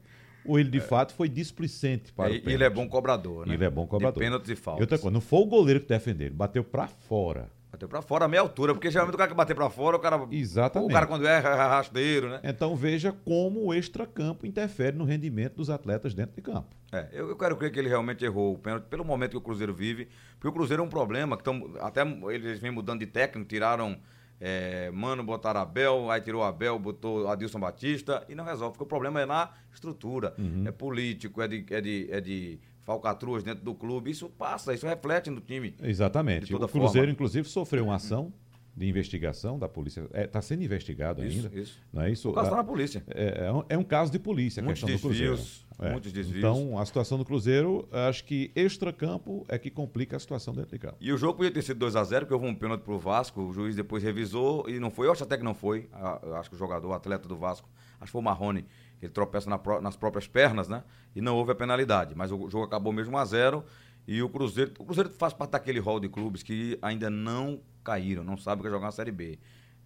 ou 0.44 0.58
ele 0.58 0.68
de 0.68 0.80
fato 0.80 1.14
foi 1.14 1.28
displicente 1.30 2.12
para 2.12 2.28
É, 2.28 2.32
o 2.32 2.34
e 2.34 2.38
pênalti. 2.40 2.54
ele 2.54 2.64
é 2.64 2.70
bom 2.70 2.86
cobrador, 2.88 3.46
né? 3.46 3.54
Ele 3.54 3.64
é 3.64 3.70
bom 3.70 3.86
cobrador. 3.86 4.12
De 4.14 4.18
pênaltis 4.26 4.50
e 4.50 4.52
E 4.52 4.80
outra 4.82 4.98
coisa, 4.98 5.10
não 5.10 5.20
foi 5.20 5.38
o 5.40 5.46
goleiro 5.46 5.80
que 5.80 5.86
defendeu, 5.88 6.26
ele 6.26 6.34
bateu 6.34 6.62
para 6.62 6.88
fora. 6.88 7.48
Bateu 7.72 7.88
pra 7.88 8.02
fora 8.02 8.26
a 8.26 8.28
meia 8.28 8.42
altura, 8.42 8.74
porque 8.74 8.90
geralmente 8.90 9.14
o 9.14 9.18
cara 9.18 9.30
que 9.30 9.34
bater 9.34 9.56
pra 9.56 9.70
fora, 9.70 9.96
o 9.96 9.98
cara. 9.98 10.28
Exatamente. 10.30 10.90
O 10.90 10.92
cara 10.92 11.06
quando 11.06 11.26
erra, 11.26 11.48
é 11.48 11.54
rasteiro, 11.54 12.28
né? 12.28 12.40
Então 12.44 12.76
veja 12.76 13.12
como 13.24 13.64
o 13.64 13.72
extracampo 13.72 14.46
interfere 14.46 14.94
no 14.94 15.04
rendimento 15.04 15.54
dos 15.56 15.70
atletas 15.70 16.12
dentro 16.12 16.34
de 16.36 16.42
campo. 16.42 16.68
É, 16.92 17.08
eu, 17.12 17.30
eu 17.30 17.36
quero 17.36 17.56
crer 17.56 17.72
que 17.72 17.78
ele 17.78 17.88
realmente 17.88 18.22
errou 18.26 18.52
o 18.52 18.58
pênalti 18.58 18.84
pelo 18.84 19.02
momento 19.06 19.30
que 19.30 19.36
o 19.38 19.40
Cruzeiro 19.40 19.72
vive, 19.72 20.06
porque 20.34 20.48
o 20.48 20.52
Cruzeiro 20.52 20.82
é 20.82 20.86
um 20.86 20.90
problema, 20.90 21.34
que 21.34 21.42
tão, 21.42 21.70
até 21.80 22.02
eles 22.30 22.58
vêm 22.58 22.70
mudando 22.70 23.00
de 23.00 23.06
técnico, 23.06 23.48
tiraram 23.48 23.96
é, 24.38 24.90
Mano, 24.90 25.22
botaram 25.24 25.60
Abel, 25.62 26.10
aí 26.10 26.20
tirou 26.20 26.42
Abel, 26.44 26.78
botou 26.78 27.26
Adilson 27.28 27.58
Batista, 27.60 28.22
e 28.28 28.34
não 28.34 28.44
resolve, 28.44 28.72
porque 28.72 28.84
o 28.84 28.86
problema 28.86 29.18
é 29.22 29.24
na 29.24 29.48
estrutura, 29.72 30.34
Uhum. 30.36 30.64
é 30.66 30.70
político, 30.72 31.40
é 31.40 31.48
de, 31.48 31.64
é 31.70 31.80
de, 31.80 32.08
é 32.10 32.20
de 32.20 32.60
falcatruas 32.84 33.42
dentro 33.42 33.64
do 33.64 33.74
clube, 33.74 34.10
isso 34.10 34.28
passa, 34.28 34.74
isso 34.74 34.86
reflete 34.86 35.30
no 35.30 35.40
time. 35.40 35.74
Exatamente. 35.82 36.54
O 36.54 36.58
Cruzeiro, 36.58 36.90
forma. 36.92 37.12
inclusive, 37.12 37.48
sofreu 37.48 37.84
uma 37.84 37.96
ação 37.96 38.32
de 38.74 38.88
investigação 38.88 39.58
da 39.58 39.68
polícia. 39.68 40.08
Está 40.14 40.40
sendo 40.40 40.64
investigado 40.64 41.22
Isso, 41.22 41.46
ainda. 41.46 41.60
isso. 41.60 41.78
Não 41.92 42.02
é 42.02 42.10
isso? 42.10 42.30
O 42.30 42.32
caso 42.32 42.46
está 42.46 42.56
Ah, 42.58 42.62
na 42.62 42.64
polícia. 42.64 43.04
É, 43.08 43.44
é 43.46 43.52
um, 43.52 43.62
é 43.68 43.76
um 43.78 43.84
caso 43.84 44.10
de 44.10 44.18
polícia, 44.18 44.62
a 44.62 44.64
Muitos 44.64 44.82
questão 44.82 44.96
do 44.96 45.02
Cruzeiro. 45.02 45.36
desvios, 45.36 45.66
É. 45.78 45.90
muitos 45.92 46.10
desvios. 46.10 46.38
Então, 46.38 46.78
a 46.78 46.86
situação 46.86 47.18
do 47.18 47.24
Cruzeiro, 47.26 47.86
acho 47.92 48.24
que 48.24 48.50
extracampo 48.56 49.44
é 49.46 49.58
que 49.58 49.70
complica 49.70 50.16
a 50.16 50.18
situação 50.18 50.54
dentro 50.54 50.70
de 50.70 50.78
campo. 50.78 50.96
E 51.02 51.12
o 51.12 51.18
jogo 51.18 51.34
podia 51.34 51.50
ter 51.52 51.60
sido 51.60 51.78
2 51.80 51.94
a 51.96 52.02
0 52.02 52.24
porque 52.24 52.32
houve 52.34 52.46
um 52.46 52.54
pênalti 52.54 52.80
pro 52.80 52.98
Vasco, 52.98 53.42
o 53.42 53.52
juiz 53.52 53.76
depois 53.76 54.02
revisou 54.02 54.66
e 54.66 54.80
não 54.80 54.90
foi. 54.90 55.06
Eu 55.06 55.12
acho 55.12 55.22
até 55.22 55.36
que 55.36 55.44
não 55.44 55.54
foi. 55.54 55.86
Ah, 55.92 56.38
acho 56.40 56.48
que 56.48 56.56
o 56.56 56.58
jogador, 56.58 56.88
o 56.88 56.92
atleta 56.94 57.28
do 57.28 57.36
Vasco, 57.36 57.68
acho 58.00 58.06
que 58.06 58.12
foi 58.12 58.20
o 58.22 58.24
Marrone, 58.24 58.64
ele 59.06 59.12
tropeça 59.12 59.48
na 59.50 59.58
pró- 59.58 59.80
nas 59.80 59.96
próprias 59.96 60.26
pernas, 60.26 60.68
né? 60.68 60.82
E 61.14 61.20
não 61.20 61.36
houve 61.36 61.52
a 61.52 61.54
penalidade. 61.54 62.14
Mas 62.14 62.30
o 62.32 62.48
jogo 62.48 62.64
acabou 62.64 62.92
mesmo 62.92 63.14
1 63.14 63.18
a 63.18 63.24
0 63.24 63.64
e 64.06 64.22
o 64.22 64.28
Cruzeiro. 64.28 64.72
O 64.78 64.84
Cruzeiro 64.84 65.10
faz 65.10 65.32
parte 65.32 65.50
daquele 65.50 65.78
hall 65.80 65.98
de 66.00 66.08
clubes 66.08 66.42
que 66.42 66.78
ainda 66.82 67.08
não 67.10 67.60
caíram, 67.84 68.22
não 68.24 68.36
sabem 68.36 68.60
o 68.60 68.62
que 68.62 68.68
é 68.68 68.70
jogar 68.70 68.86
na 68.86 68.92
Série 68.92 69.10
B. 69.12 69.38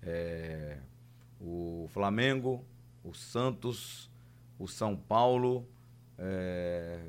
É, 0.02 0.78
o 1.40 1.86
Flamengo, 1.90 2.64
o 3.02 3.12
Santos, 3.14 4.10
o 4.58 4.66
São 4.68 4.96
Paulo. 4.96 5.66
é, 6.18 7.00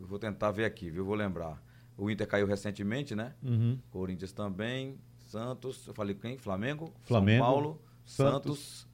vou 0.00 0.18
tentar 0.18 0.50
ver 0.50 0.64
aqui, 0.64 0.90
viu? 0.90 1.04
Vou 1.04 1.14
lembrar. 1.14 1.62
O 1.96 2.10
Inter 2.10 2.26
caiu 2.26 2.46
recentemente, 2.46 3.14
né? 3.14 3.34
Uhum. 3.42 3.78
Corinthians 3.90 4.32
também, 4.32 4.98
Santos, 5.26 5.86
eu 5.86 5.94
falei 5.94 6.14
quem? 6.14 6.36
Flamengo, 6.36 6.92
Flamengo, 7.04 7.38
São 7.44 7.52
Paulo, 7.52 7.80
Santos. 8.04 8.58
Santos. 8.58 8.88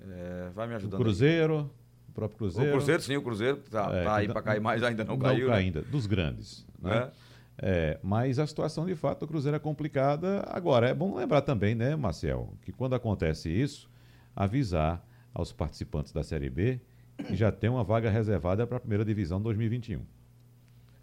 é, 0.00 0.50
vai 0.54 0.66
me 0.66 0.74
O 0.74 0.76
ajudando. 0.76 1.00
aí. 1.00 1.04
Cruzeiro, 1.04 1.70
o 1.77 1.77
próprio 2.18 2.34
O 2.36 2.38
Cruzeiro. 2.38 2.72
Cruzeiro, 2.72 3.02
sim, 3.02 3.16
o 3.16 3.22
Cruzeiro 3.22 3.56
tá, 3.70 3.88
É, 3.92 4.04
tá 4.04 4.16
aí 4.16 4.26
para 4.28 4.42
cair 4.42 4.60
mais, 4.60 4.82
ainda 4.82 5.04
não, 5.04 5.16
caiu. 5.18 5.46
cai 5.48 5.56
né? 5.56 5.62
ainda, 5.64 5.82
dos 5.82 6.06
grandes. 6.06 6.66
Né? 6.80 6.96
É. 6.96 7.28
É, 7.60 7.98
mas 8.02 8.38
a 8.38 8.46
situação 8.46 8.86
de 8.86 8.94
fato 8.94 9.20
do 9.20 9.26
Cruzeiro 9.28 9.56
é 9.56 9.58
complicada. 9.60 10.44
Agora, 10.48 10.88
é 10.88 10.94
bom 10.94 11.16
lembrar 11.16 11.42
também, 11.42 11.74
né, 11.74 11.96
Marcel, 11.96 12.52
que 12.62 12.70
quando 12.72 12.94
acontece 12.94 13.50
isso, 13.50 13.90
avisar 14.34 15.04
aos 15.34 15.52
participantes 15.52 16.12
da 16.12 16.22
Série 16.22 16.48
B 16.50 16.80
que 17.26 17.34
já 17.34 17.50
tem 17.50 17.68
uma 17.68 17.82
vaga 17.82 18.08
reservada 18.10 18.64
para 18.64 18.76
a 18.76 18.80
primeira 18.80 19.04
divisão 19.04 19.40
2021. 19.42 20.00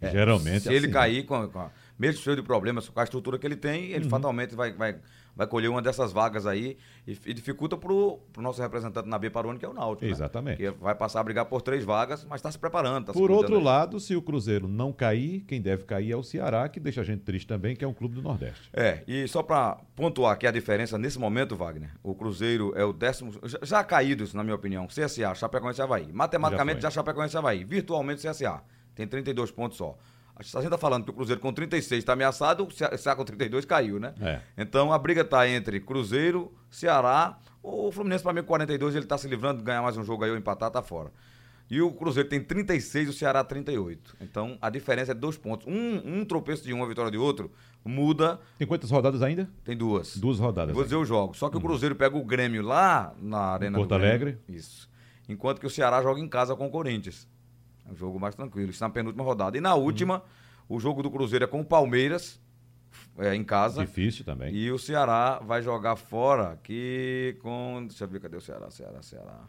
É, 0.00 0.10
Geralmente. 0.10 0.60
Se 0.60 0.68
é 0.70 0.72
ele 0.72 0.86
assim, 0.86 0.92
cair, 0.92 1.24
com, 1.24 1.46
com 1.48 1.58
a- 1.58 1.70
mesmo 1.98 2.20
cheio 2.22 2.36
de 2.36 2.42
problemas 2.42 2.88
com 2.88 3.00
a 3.00 3.04
estrutura 3.04 3.38
que 3.38 3.46
ele 3.46 3.56
tem, 3.56 3.90
Uhum. 3.90 3.96
ele 3.96 4.08
fatalmente 4.08 4.54
vai, 4.54 4.72
vai, 4.72 4.96
vai 5.34 5.46
colher 5.46 5.68
uma 5.68 5.80
dessas 5.82 6.12
vagas 6.12 6.46
aí 6.46 6.76
e, 7.06 7.18
e 7.26 7.34
dificulta 7.34 7.76
para 7.76 7.92
o 7.92 8.20
nosso 8.38 8.60
representante 8.60 9.08
na 9.08 9.18
B 9.18 9.30
ano, 9.34 9.58
que 9.58 9.64
é 9.64 9.68
o 9.68 9.72
Náutico. 9.72 10.04
né? 10.06 10.10
Exatamente. 10.10 10.56
Que 10.58 10.70
vai 10.70 10.94
passar 10.94 11.20
a 11.20 11.24
brigar 11.24 11.44
por 11.46 11.62
três 11.62 11.84
vagas, 11.84 12.24
mas 12.24 12.38
está 12.38 12.50
se 12.50 12.58
preparando. 12.58 13.06
Tá 13.06 13.12
se 13.12 13.18
Por 13.18 13.28
cuidando 13.28 13.36
outro 13.42 13.56
aí. 13.58 13.62
lado, 13.64 14.00
se 14.00 14.14
o 14.16 14.22
Cruzeiro 14.22 14.66
não 14.68 14.92
cair, 14.92 15.40
quem 15.46 15.60
deve 15.60 15.84
cair 15.84 16.12
é 16.12 16.16
o 16.16 16.22
Ceará, 16.22 16.68
que 16.68 16.80
deixa 16.80 17.00
a 17.00 17.04
gente 17.04 17.20
triste 17.22 17.46
também, 17.46 17.76
que 17.76 17.84
é 17.84 17.88
um 17.88 17.94
clube 17.94 18.14
do 18.14 18.22
Nordeste. 18.22 18.68
É, 18.72 19.02
e 19.06 19.26
só 19.28 19.42
para 19.42 19.76
pontuar 19.94 20.32
aqui 20.32 20.46
a 20.46 20.50
diferença 20.50 20.96
nesse 20.98 21.18
momento, 21.18 21.54
Wagner, 21.56 21.90
o 22.02 22.14
Cruzeiro 22.14 22.72
é 22.76 22.84
o 22.84 22.92
décimo, 22.92 23.32
já, 23.44 23.58
já 23.62 23.84
caídos, 23.84 24.32
na 24.34 24.42
minha 24.42 24.54
opinião, 24.56 24.86
CSA, 24.86 25.34
Chapecoense 25.34 25.80
e 25.80 25.82
Havaí. 25.82 26.12
Matematicamente 26.12 26.80
Já 26.82 26.88
já, 26.88 26.94
Chapecoense 26.94 27.36
e 27.36 27.38
Havaí, 27.38 27.64
virtualmente 27.64 28.26
CSA, 28.26 28.62
tem 28.94 29.06
32 29.06 29.50
pontos 29.50 29.76
só. 29.78 29.96
A 30.38 30.42
gente 30.42 30.64
está 30.64 30.76
falando 30.76 31.04
que 31.04 31.10
o 31.10 31.14
Cruzeiro 31.14 31.40
com 31.40 31.50
36 31.50 32.00
está 32.00 32.12
ameaçado, 32.12 32.64
o 32.64 32.66
CSA 32.66 33.16
com 33.16 33.24
32 33.24 33.64
caiu, 33.64 33.98
né? 33.98 34.14
É. 34.20 34.40
Então 34.58 34.92
a 34.92 34.98
briga 34.98 35.22
está 35.22 35.48
entre 35.48 35.80
Cruzeiro, 35.80 36.52
Ceará, 36.70 37.38
o 37.62 37.90
Fluminense 37.90 38.22
para 38.22 38.34
mim 38.34 38.40
com 38.40 38.48
42 38.48 38.94
ele 38.94 39.06
está 39.06 39.16
se 39.16 39.26
livrando 39.26 39.60
de 39.60 39.64
ganhar 39.64 39.80
mais 39.80 39.96
um 39.96 40.04
jogo 40.04 40.24
aí 40.24 40.30
ou 40.30 40.36
empatar, 40.36 40.70
tá 40.70 40.82
fora. 40.82 41.10
E 41.70 41.80
o 41.80 41.90
Cruzeiro 41.90 42.28
tem 42.28 42.38
36 42.40 43.08
e 43.08 43.10
o 43.10 43.12
Ceará 43.14 43.42
38. 43.42 44.14
Então 44.20 44.58
a 44.60 44.68
diferença 44.68 45.12
é 45.12 45.14
dois 45.14 45.38
pontos. 45.38 45.66
Um, 45.66 46.20
um 46.20 46.24
tropeço 46.24 46.64
de 46.64 46.72
um, 46.74 46.76
uma 46.76 46.86
vitória 46.86 47.10
de 47.10 47.16
outro, 47.16 47.50
muda 47.82 48.38
Tem 48.58 48.66
quantas 48.66 48.90
rodadas 48.90 49.22
ainda? 49.22 49.48
tem 49.64 49.74
duas. 49.74 50.18
Duas 50.18 50.38
rodadas. 50.38 50.74
Vou 50.74 50.82
ainda. 50.82 50.88
dizer 50.88 51.00
os 51.00 51.08
jogos. 51.08 51.38
Só 51.38 51.48
que 51.48 51.56
o 51.56 51.60
Cruzeiro 51.62 51.96
pega 51.96 52.14
o 52.14 52.24
Grêmio 52.24 52.62
lá 52.62 53.14
na 53.22 53.38
Arena 53.38 53.78
Porto 53.78 53.88
do 53.88 53.98
Grêmio. 53.98 54.10
Alegre. 54.10 54.38
Isso. 54.46 54.86
Enquanto 55.26 55.60
que 55.60 55.66
o 55.66 55.70
Ceará 55.70 56.02
joga 56.02 56.20
em 56.20 56.28
casa 56.28 56.54
com 56.54 56.66
o 56.66 56.70
Corinthians. 56.70 57.26
É 57.88 57.92
um 57.92 57.96
jogo 57.96 58.18
mais 58.18 58.34
tranquilo. 58.34 58.70
Isso 58.70 58.82
na 58.82 58.90
penúltima 58.90 59.24
rodada. 59.24 59.56
E 59.56 59.60
na 59.60 59.74
última, 59.74 60.22
o 60.68 60.78
jogo 60.80 61.02
do 61.02 61.10
Cruzeiro 61.10 61.44
é 61.44 61.48
com 61.48 61.60
o 61.60 61.64
Palmeiras, 61.64 62.40
é, 63.18 63.34
em 63.34 63.44
casa. 63.44 63.84
Difícil 63.84 64.24
também. 64.24 64.54
E 64.54 64.70
o 64.70 64.78
Ceará 64.78 65.38
vai 65.38 65.62
jogar 65.62 65.96
fora 65.96 66.52
aqui 66.52 67.36
com. 67.40 67.84
Deixa 67.86 68.04
eu 68.04 68.08
ver, 68.08 68.20
cadê 68.20 68.36
o 68.36 68.40
Ceará? 68.40 68.70
Ceará, 68.70 69.02
Ceará. 69.02 69.40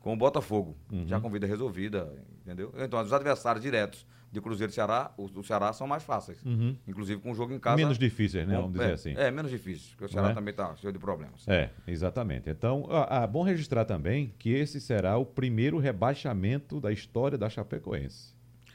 Com 0.00 0.12
o 0.12 0.16
Botafogo. 0.16 0.76
Uhum. 0.92 1.06
Já 1.06 1.20
com 1.20 1.30
vida 1.30 1.46
resolvida, 1.46 2.12
entendeu? 2.42 2.72
Então, 2.76 3.00
os 3.00 3.12
adversários 3.12 3.62
diretos 3.62 4.06
de 4.34 4.40
Cruzeiro 4.40 4.70
e 4.70 4.74
Ceará, 4.74 5.12
os 5.16 5.46
Ceará 5.46 5.72
são 5.72 5.86
mais 5.86 6.02
fáceis. 6.02 6.44
Uhum. 6.44 6.76
Inclusive 6.86 7.20
com 7.20 7.30
o 7.30 7.34
jogo 7.34 7.54
em 7.54 7.58
casa. 7.58 7.76
Menos 7.76 7.96
difíceis, 7.96 8.46
né? 8.46 8.56
Vamos 8.56 8.72
dizer 8.72 8.90
é, 8.90 8.92
assim. 8.92 9.14
É, 9.16 9.30
menos 9.30 9.50
difícil, 9.50 9.90
porque 9.90 10.04
o 10.06 10.08
Ceará 10.08 10.30
é? 10.30 10.34
também 10.34 10.50
está 10.50 10.74
cheio 10.76 10.92
de 10.92 10.98
problemas. 10.98 11.46
É, 11.46 11.70
exatamente. 11.86 12.50
Então, 12.50 12.86
ah, 12.90 13.26
bom 13.26 13.42
registrar 13.42 13.84
também 13.84 14.34
que 14.38 14.50
esse 14.50 14.80
será 14.80 15.16
o 15.16 15.24
primeiro 15.24 15.78
rebaixamento 15.78 16.80
da 16.80 16.90
história 16.90 17.38
da 17.38 17.48
Chapecoense. 17.48 18.33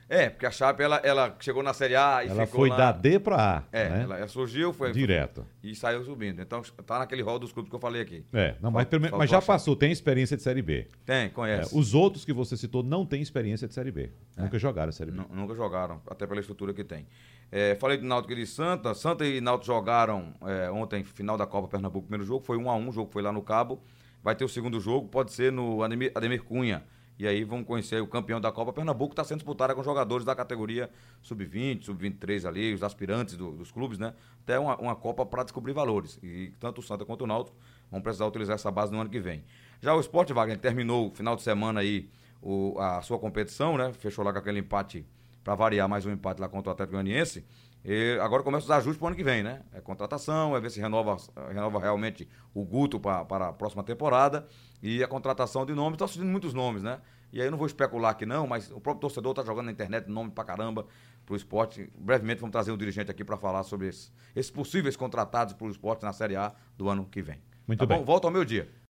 É, 0.09 0.27
porque 0.27 0.47
a 0.47 0.49
Chape, 0.51 0.81
ela, 0.81 0.95
ela 1.03 1.35
chegou 1.39 1.61
na 1.61 1.71
Série 1.71 1.95
A 1.95 2.25
e 2.25 2.29
Ela 2.29 2.47
ficou 2.47 2.61
foi 2.61 2.69
lá... 2.69 2.77
da 2.77 2.91
D 2.91 3.19
para 3.19 3.57
A, 3.57 3.63
É, 3.71 3.89
né? 3.89 4.03
ela, 4.03 4.17
ela 4.17 4.27
surgiu, 4.27 4.73
foi... 4.73 4.91
Direto. 4.91 5.45
E 5.61 5.75
saiu 5.75 6.03
subindo. 6.03 6.41
Então, 6.41 6.63
tá 6.83 6.97
naquele 6.97 7.21
rol 7.21 7.37
dos 7.37 7.51
clubes 7.51 7.69
que 7.69 7.75
eu 7.75 7.79
falei 7.79 8.01
aqui. 8.01 8.25
É, 8.33 8.55
não, 8.59 8.71
mas, 8.71 8.87
mas 9.15 9.29
já 9.29 9.39
passou, 9.39 9.75
tem 9.75 9.91
experiência 9.91 10.35
de 10.35 10.41
Série 10.41 10.63
B. 10.63 10.87
Tem, 11.05 11.25
É, 11.25 11.29
conhece. 11.29 11.77
os 11.77 11.93
outros 11.93 12.25
que 12.25 12.33
você 12.33 12.57
citou 12.57 12.81
não 12.81 13.05
têm 13.05 13.21
experiência 13.21 13.67
de 13.67 13.73
Série 13.75 13.91
B. 13.91 14.09
Nunca 14.35 14.57
jogaram 14.57 14.91
Série 14.91 15.11
B. 15.11 15.17
Nu- 15.17 15.27
Nunca 15.31 15.53
jogaram, 15.53 16.01
até 16.09 16.25
pela 16.25 16.39
estrutura 16.39 16.73
que 16.73 16.83
tem. 16.83 17.05
É, 17.51 17.75
falei 17.75 17.97
de 17.97 18.03
Náutico 18.03 18.33
e 18.33 18.35
de 18.37 18.47
Santa. 18.47 18.95
Santa 18.95 19.23
e 19.25 19.39
Náutico 19.39 19.67
jogaram 19.67 20.33
é, 20.41 20.71
ontem, 20.71 21.03
final 21.03 21.37
da 21.37 21.45
Copa 21.45 21.67
Pernambuco, 21.67 22.07
primeiro 22.07 22.25
jogo. 22.25 22.43
Foi 22.43 22.57
1 22.57 22.67
a 22.67 22.75
1 22.75 22.89
o 22.89 22.91
jogo 22.91 23.11
foi 23.11 23.21
lá 23.21 23.31
no 23.31 23.43
Cabo. 23.43 23.79
Vai 24.23 24.35
ter 24.35 24.43
o 24.43 24.49
segundo 24.49 24.79
jogo, 24.79 25.07
pode 25.07 25.31
ser 25.33 25.51
no 25.51 25.83
Ademir, 25.83 26.11
Ademir 26.15 26.43
Cunha. 26.43 26.83
E 27.19 27.27
aí 27.27 27.43
vamos 27.43 27.67
conhecer 27.67 28.01
o 28.01 28.07
campeão 28.07 28.39
da 28.39 28.49
Copa 28.49 28.71
Pernambuco, 28.71 29.11
está 29.11 29.25
sendo 29.25 29.39
disputada 29.39 29.75
com 29.75 29.83
jogadores 29.83 30.25
da 30.25 30.33
categoria 30.33 30.89
sub-20, 31.21 31.83
sub-23 31.83 32.47
ali, 32.47 32.73
os 32.73 32.81
aspirantes 32.81 33.35
do- 33.35 33.51
dos 33.51 33.69
clubes, 33.71 33.99
né? 33.99 34.13
Até 34.41 34.57
uma, 34.57 34.77
uma 34.77 34.95
Copa 34.95 35.25
para 35.25 35.43
descobrir 35.43 35.73
valores. 35.73 36.17
E 36.23 36.53
tanto 36.61 36.79
o 36.79 36.81
Santa 36.81 37.03
quanto 37.03 37.25
o 37.25 37.27
Náutico 37.27 37.57
vão 37.91 38.01
precisar 38.01 38.25
utilizar 38.25 38.55
essa 38.55 38.71
base 38.71 38.93
no 38.93 39.01
ano 39.01 39.09
que 39.09 39.19
vem. 39.19 39.43
Já 39.81 39.93
o 39.93 39.99
Esporte 39.99 40.31
Wagner 40.31 40.57
terminou 40.57 41.07
o 41.07 41.11
final 41.11 41.35
de 41.35 41.41
semana 41.41 41.81
aí 41.81 42.09
o, 42.41 42.79
a 42.79 43.01
sua 43.01 43.19
competição, 43.19 43.77
né? 43.77 43.91
Fechou 43.91 44.23
lá 44.23 44.31
com 44.31 44.39
aquele 44.39 44.59
empate, 44.59 45.05
para 45.43 45.55
variar 45.55 45.89
mais 45.89 46.05
um 46.05 46.11
empate 46.11 46.39
lá 46.39 46.47
contra 46.47 46.69
o 46.69 46.71
Atlético 46.71 46.93
Goianiense. 46.93 47.43
E 47.83 48.17
agora 48.21 48.43
começa 48.43 48.65
os 48.65 48.71
ajustes 48.71 48.97
para 48.97 49.05
o 49.05 49.07
ano 49.07 49.15
que 49.15 49.23
vem, 49.23 49.41
né? 49.41 49.61
É 49.73 49.79
contratação, 49.79 50.55
é 50.55 50.59
ver 50.59 50.69
se 50.69 50.79
renova, 50.79 51.15
renova 51.47 51.79
realmente 51.79 52.27
o 52.53 52.63
Guto 52.65 52.99
pra, 52.99 53.23
para 53.23 53.47
a 53.49 53.53
próxima 53.53 53.83
temporada 53.83 54.47
e 54.83 55.03
a 55.03 55.07
contratação 55.07 55.65
de 55.65 55.73
nomes. 55.73 55.93
Estão 55.93 56.07
tá 56.07 56.13
surgindo 56.13 56.31
muitos 56.31 56.53
nomes, 56.53 56.83
né? 56.83 56.99
E 57.31 57.39
aí 57.39 57.47
eu 57.47 57.51
não 57.51 57.57
vou 57.57 57.67
especular 57.67 58.11
aqui 58.11 58.25
não, 58.25 58.47
mas 58.47 58.69
o 58.71 58.81
próprio 58.81 59.01
torcedor 59.01 59.31
está 59.31 59.43
jogando 59.43 59.67
na 59.67 59.71
internet 59.71 60.09
nome 60.09 60.31
pra 60.31 60.43
caramba 60.43 60.85
pro 61.25 61.35
esporte. 61.35 61.89
Brevemente 61.97 62.41
vamos 62.41 62.51
trazer 62.51 62.71
um 62.71 62.77
dirigente 62.77 63.11
aqui 63.11 63.23
para 63.23 63.37
falar 63.37 63.63
sobre 63.63 63.87
esses, 63.87 64.11
esses 64.35 64.51
possíveis 64.51 64.97
contratados 64.97 65.53
pro 65.53 65.69
esporte 65.69 66.03
na 66.03 66.11
Série 66.11 66.35
A 66.35 66.53
do 66.75 66.89
ano 66.89 67.05
que 67.05 67.21
vem. 67.21 67.39
Muito 67.67 67.79
tá 67.79 67.85
bem. 67.85 67.99
Bom? 67.99 68.05
Volta 68.05 68.27
ao 68.27 68.31
meu 68.31 68.43
dia. 68.43 68.69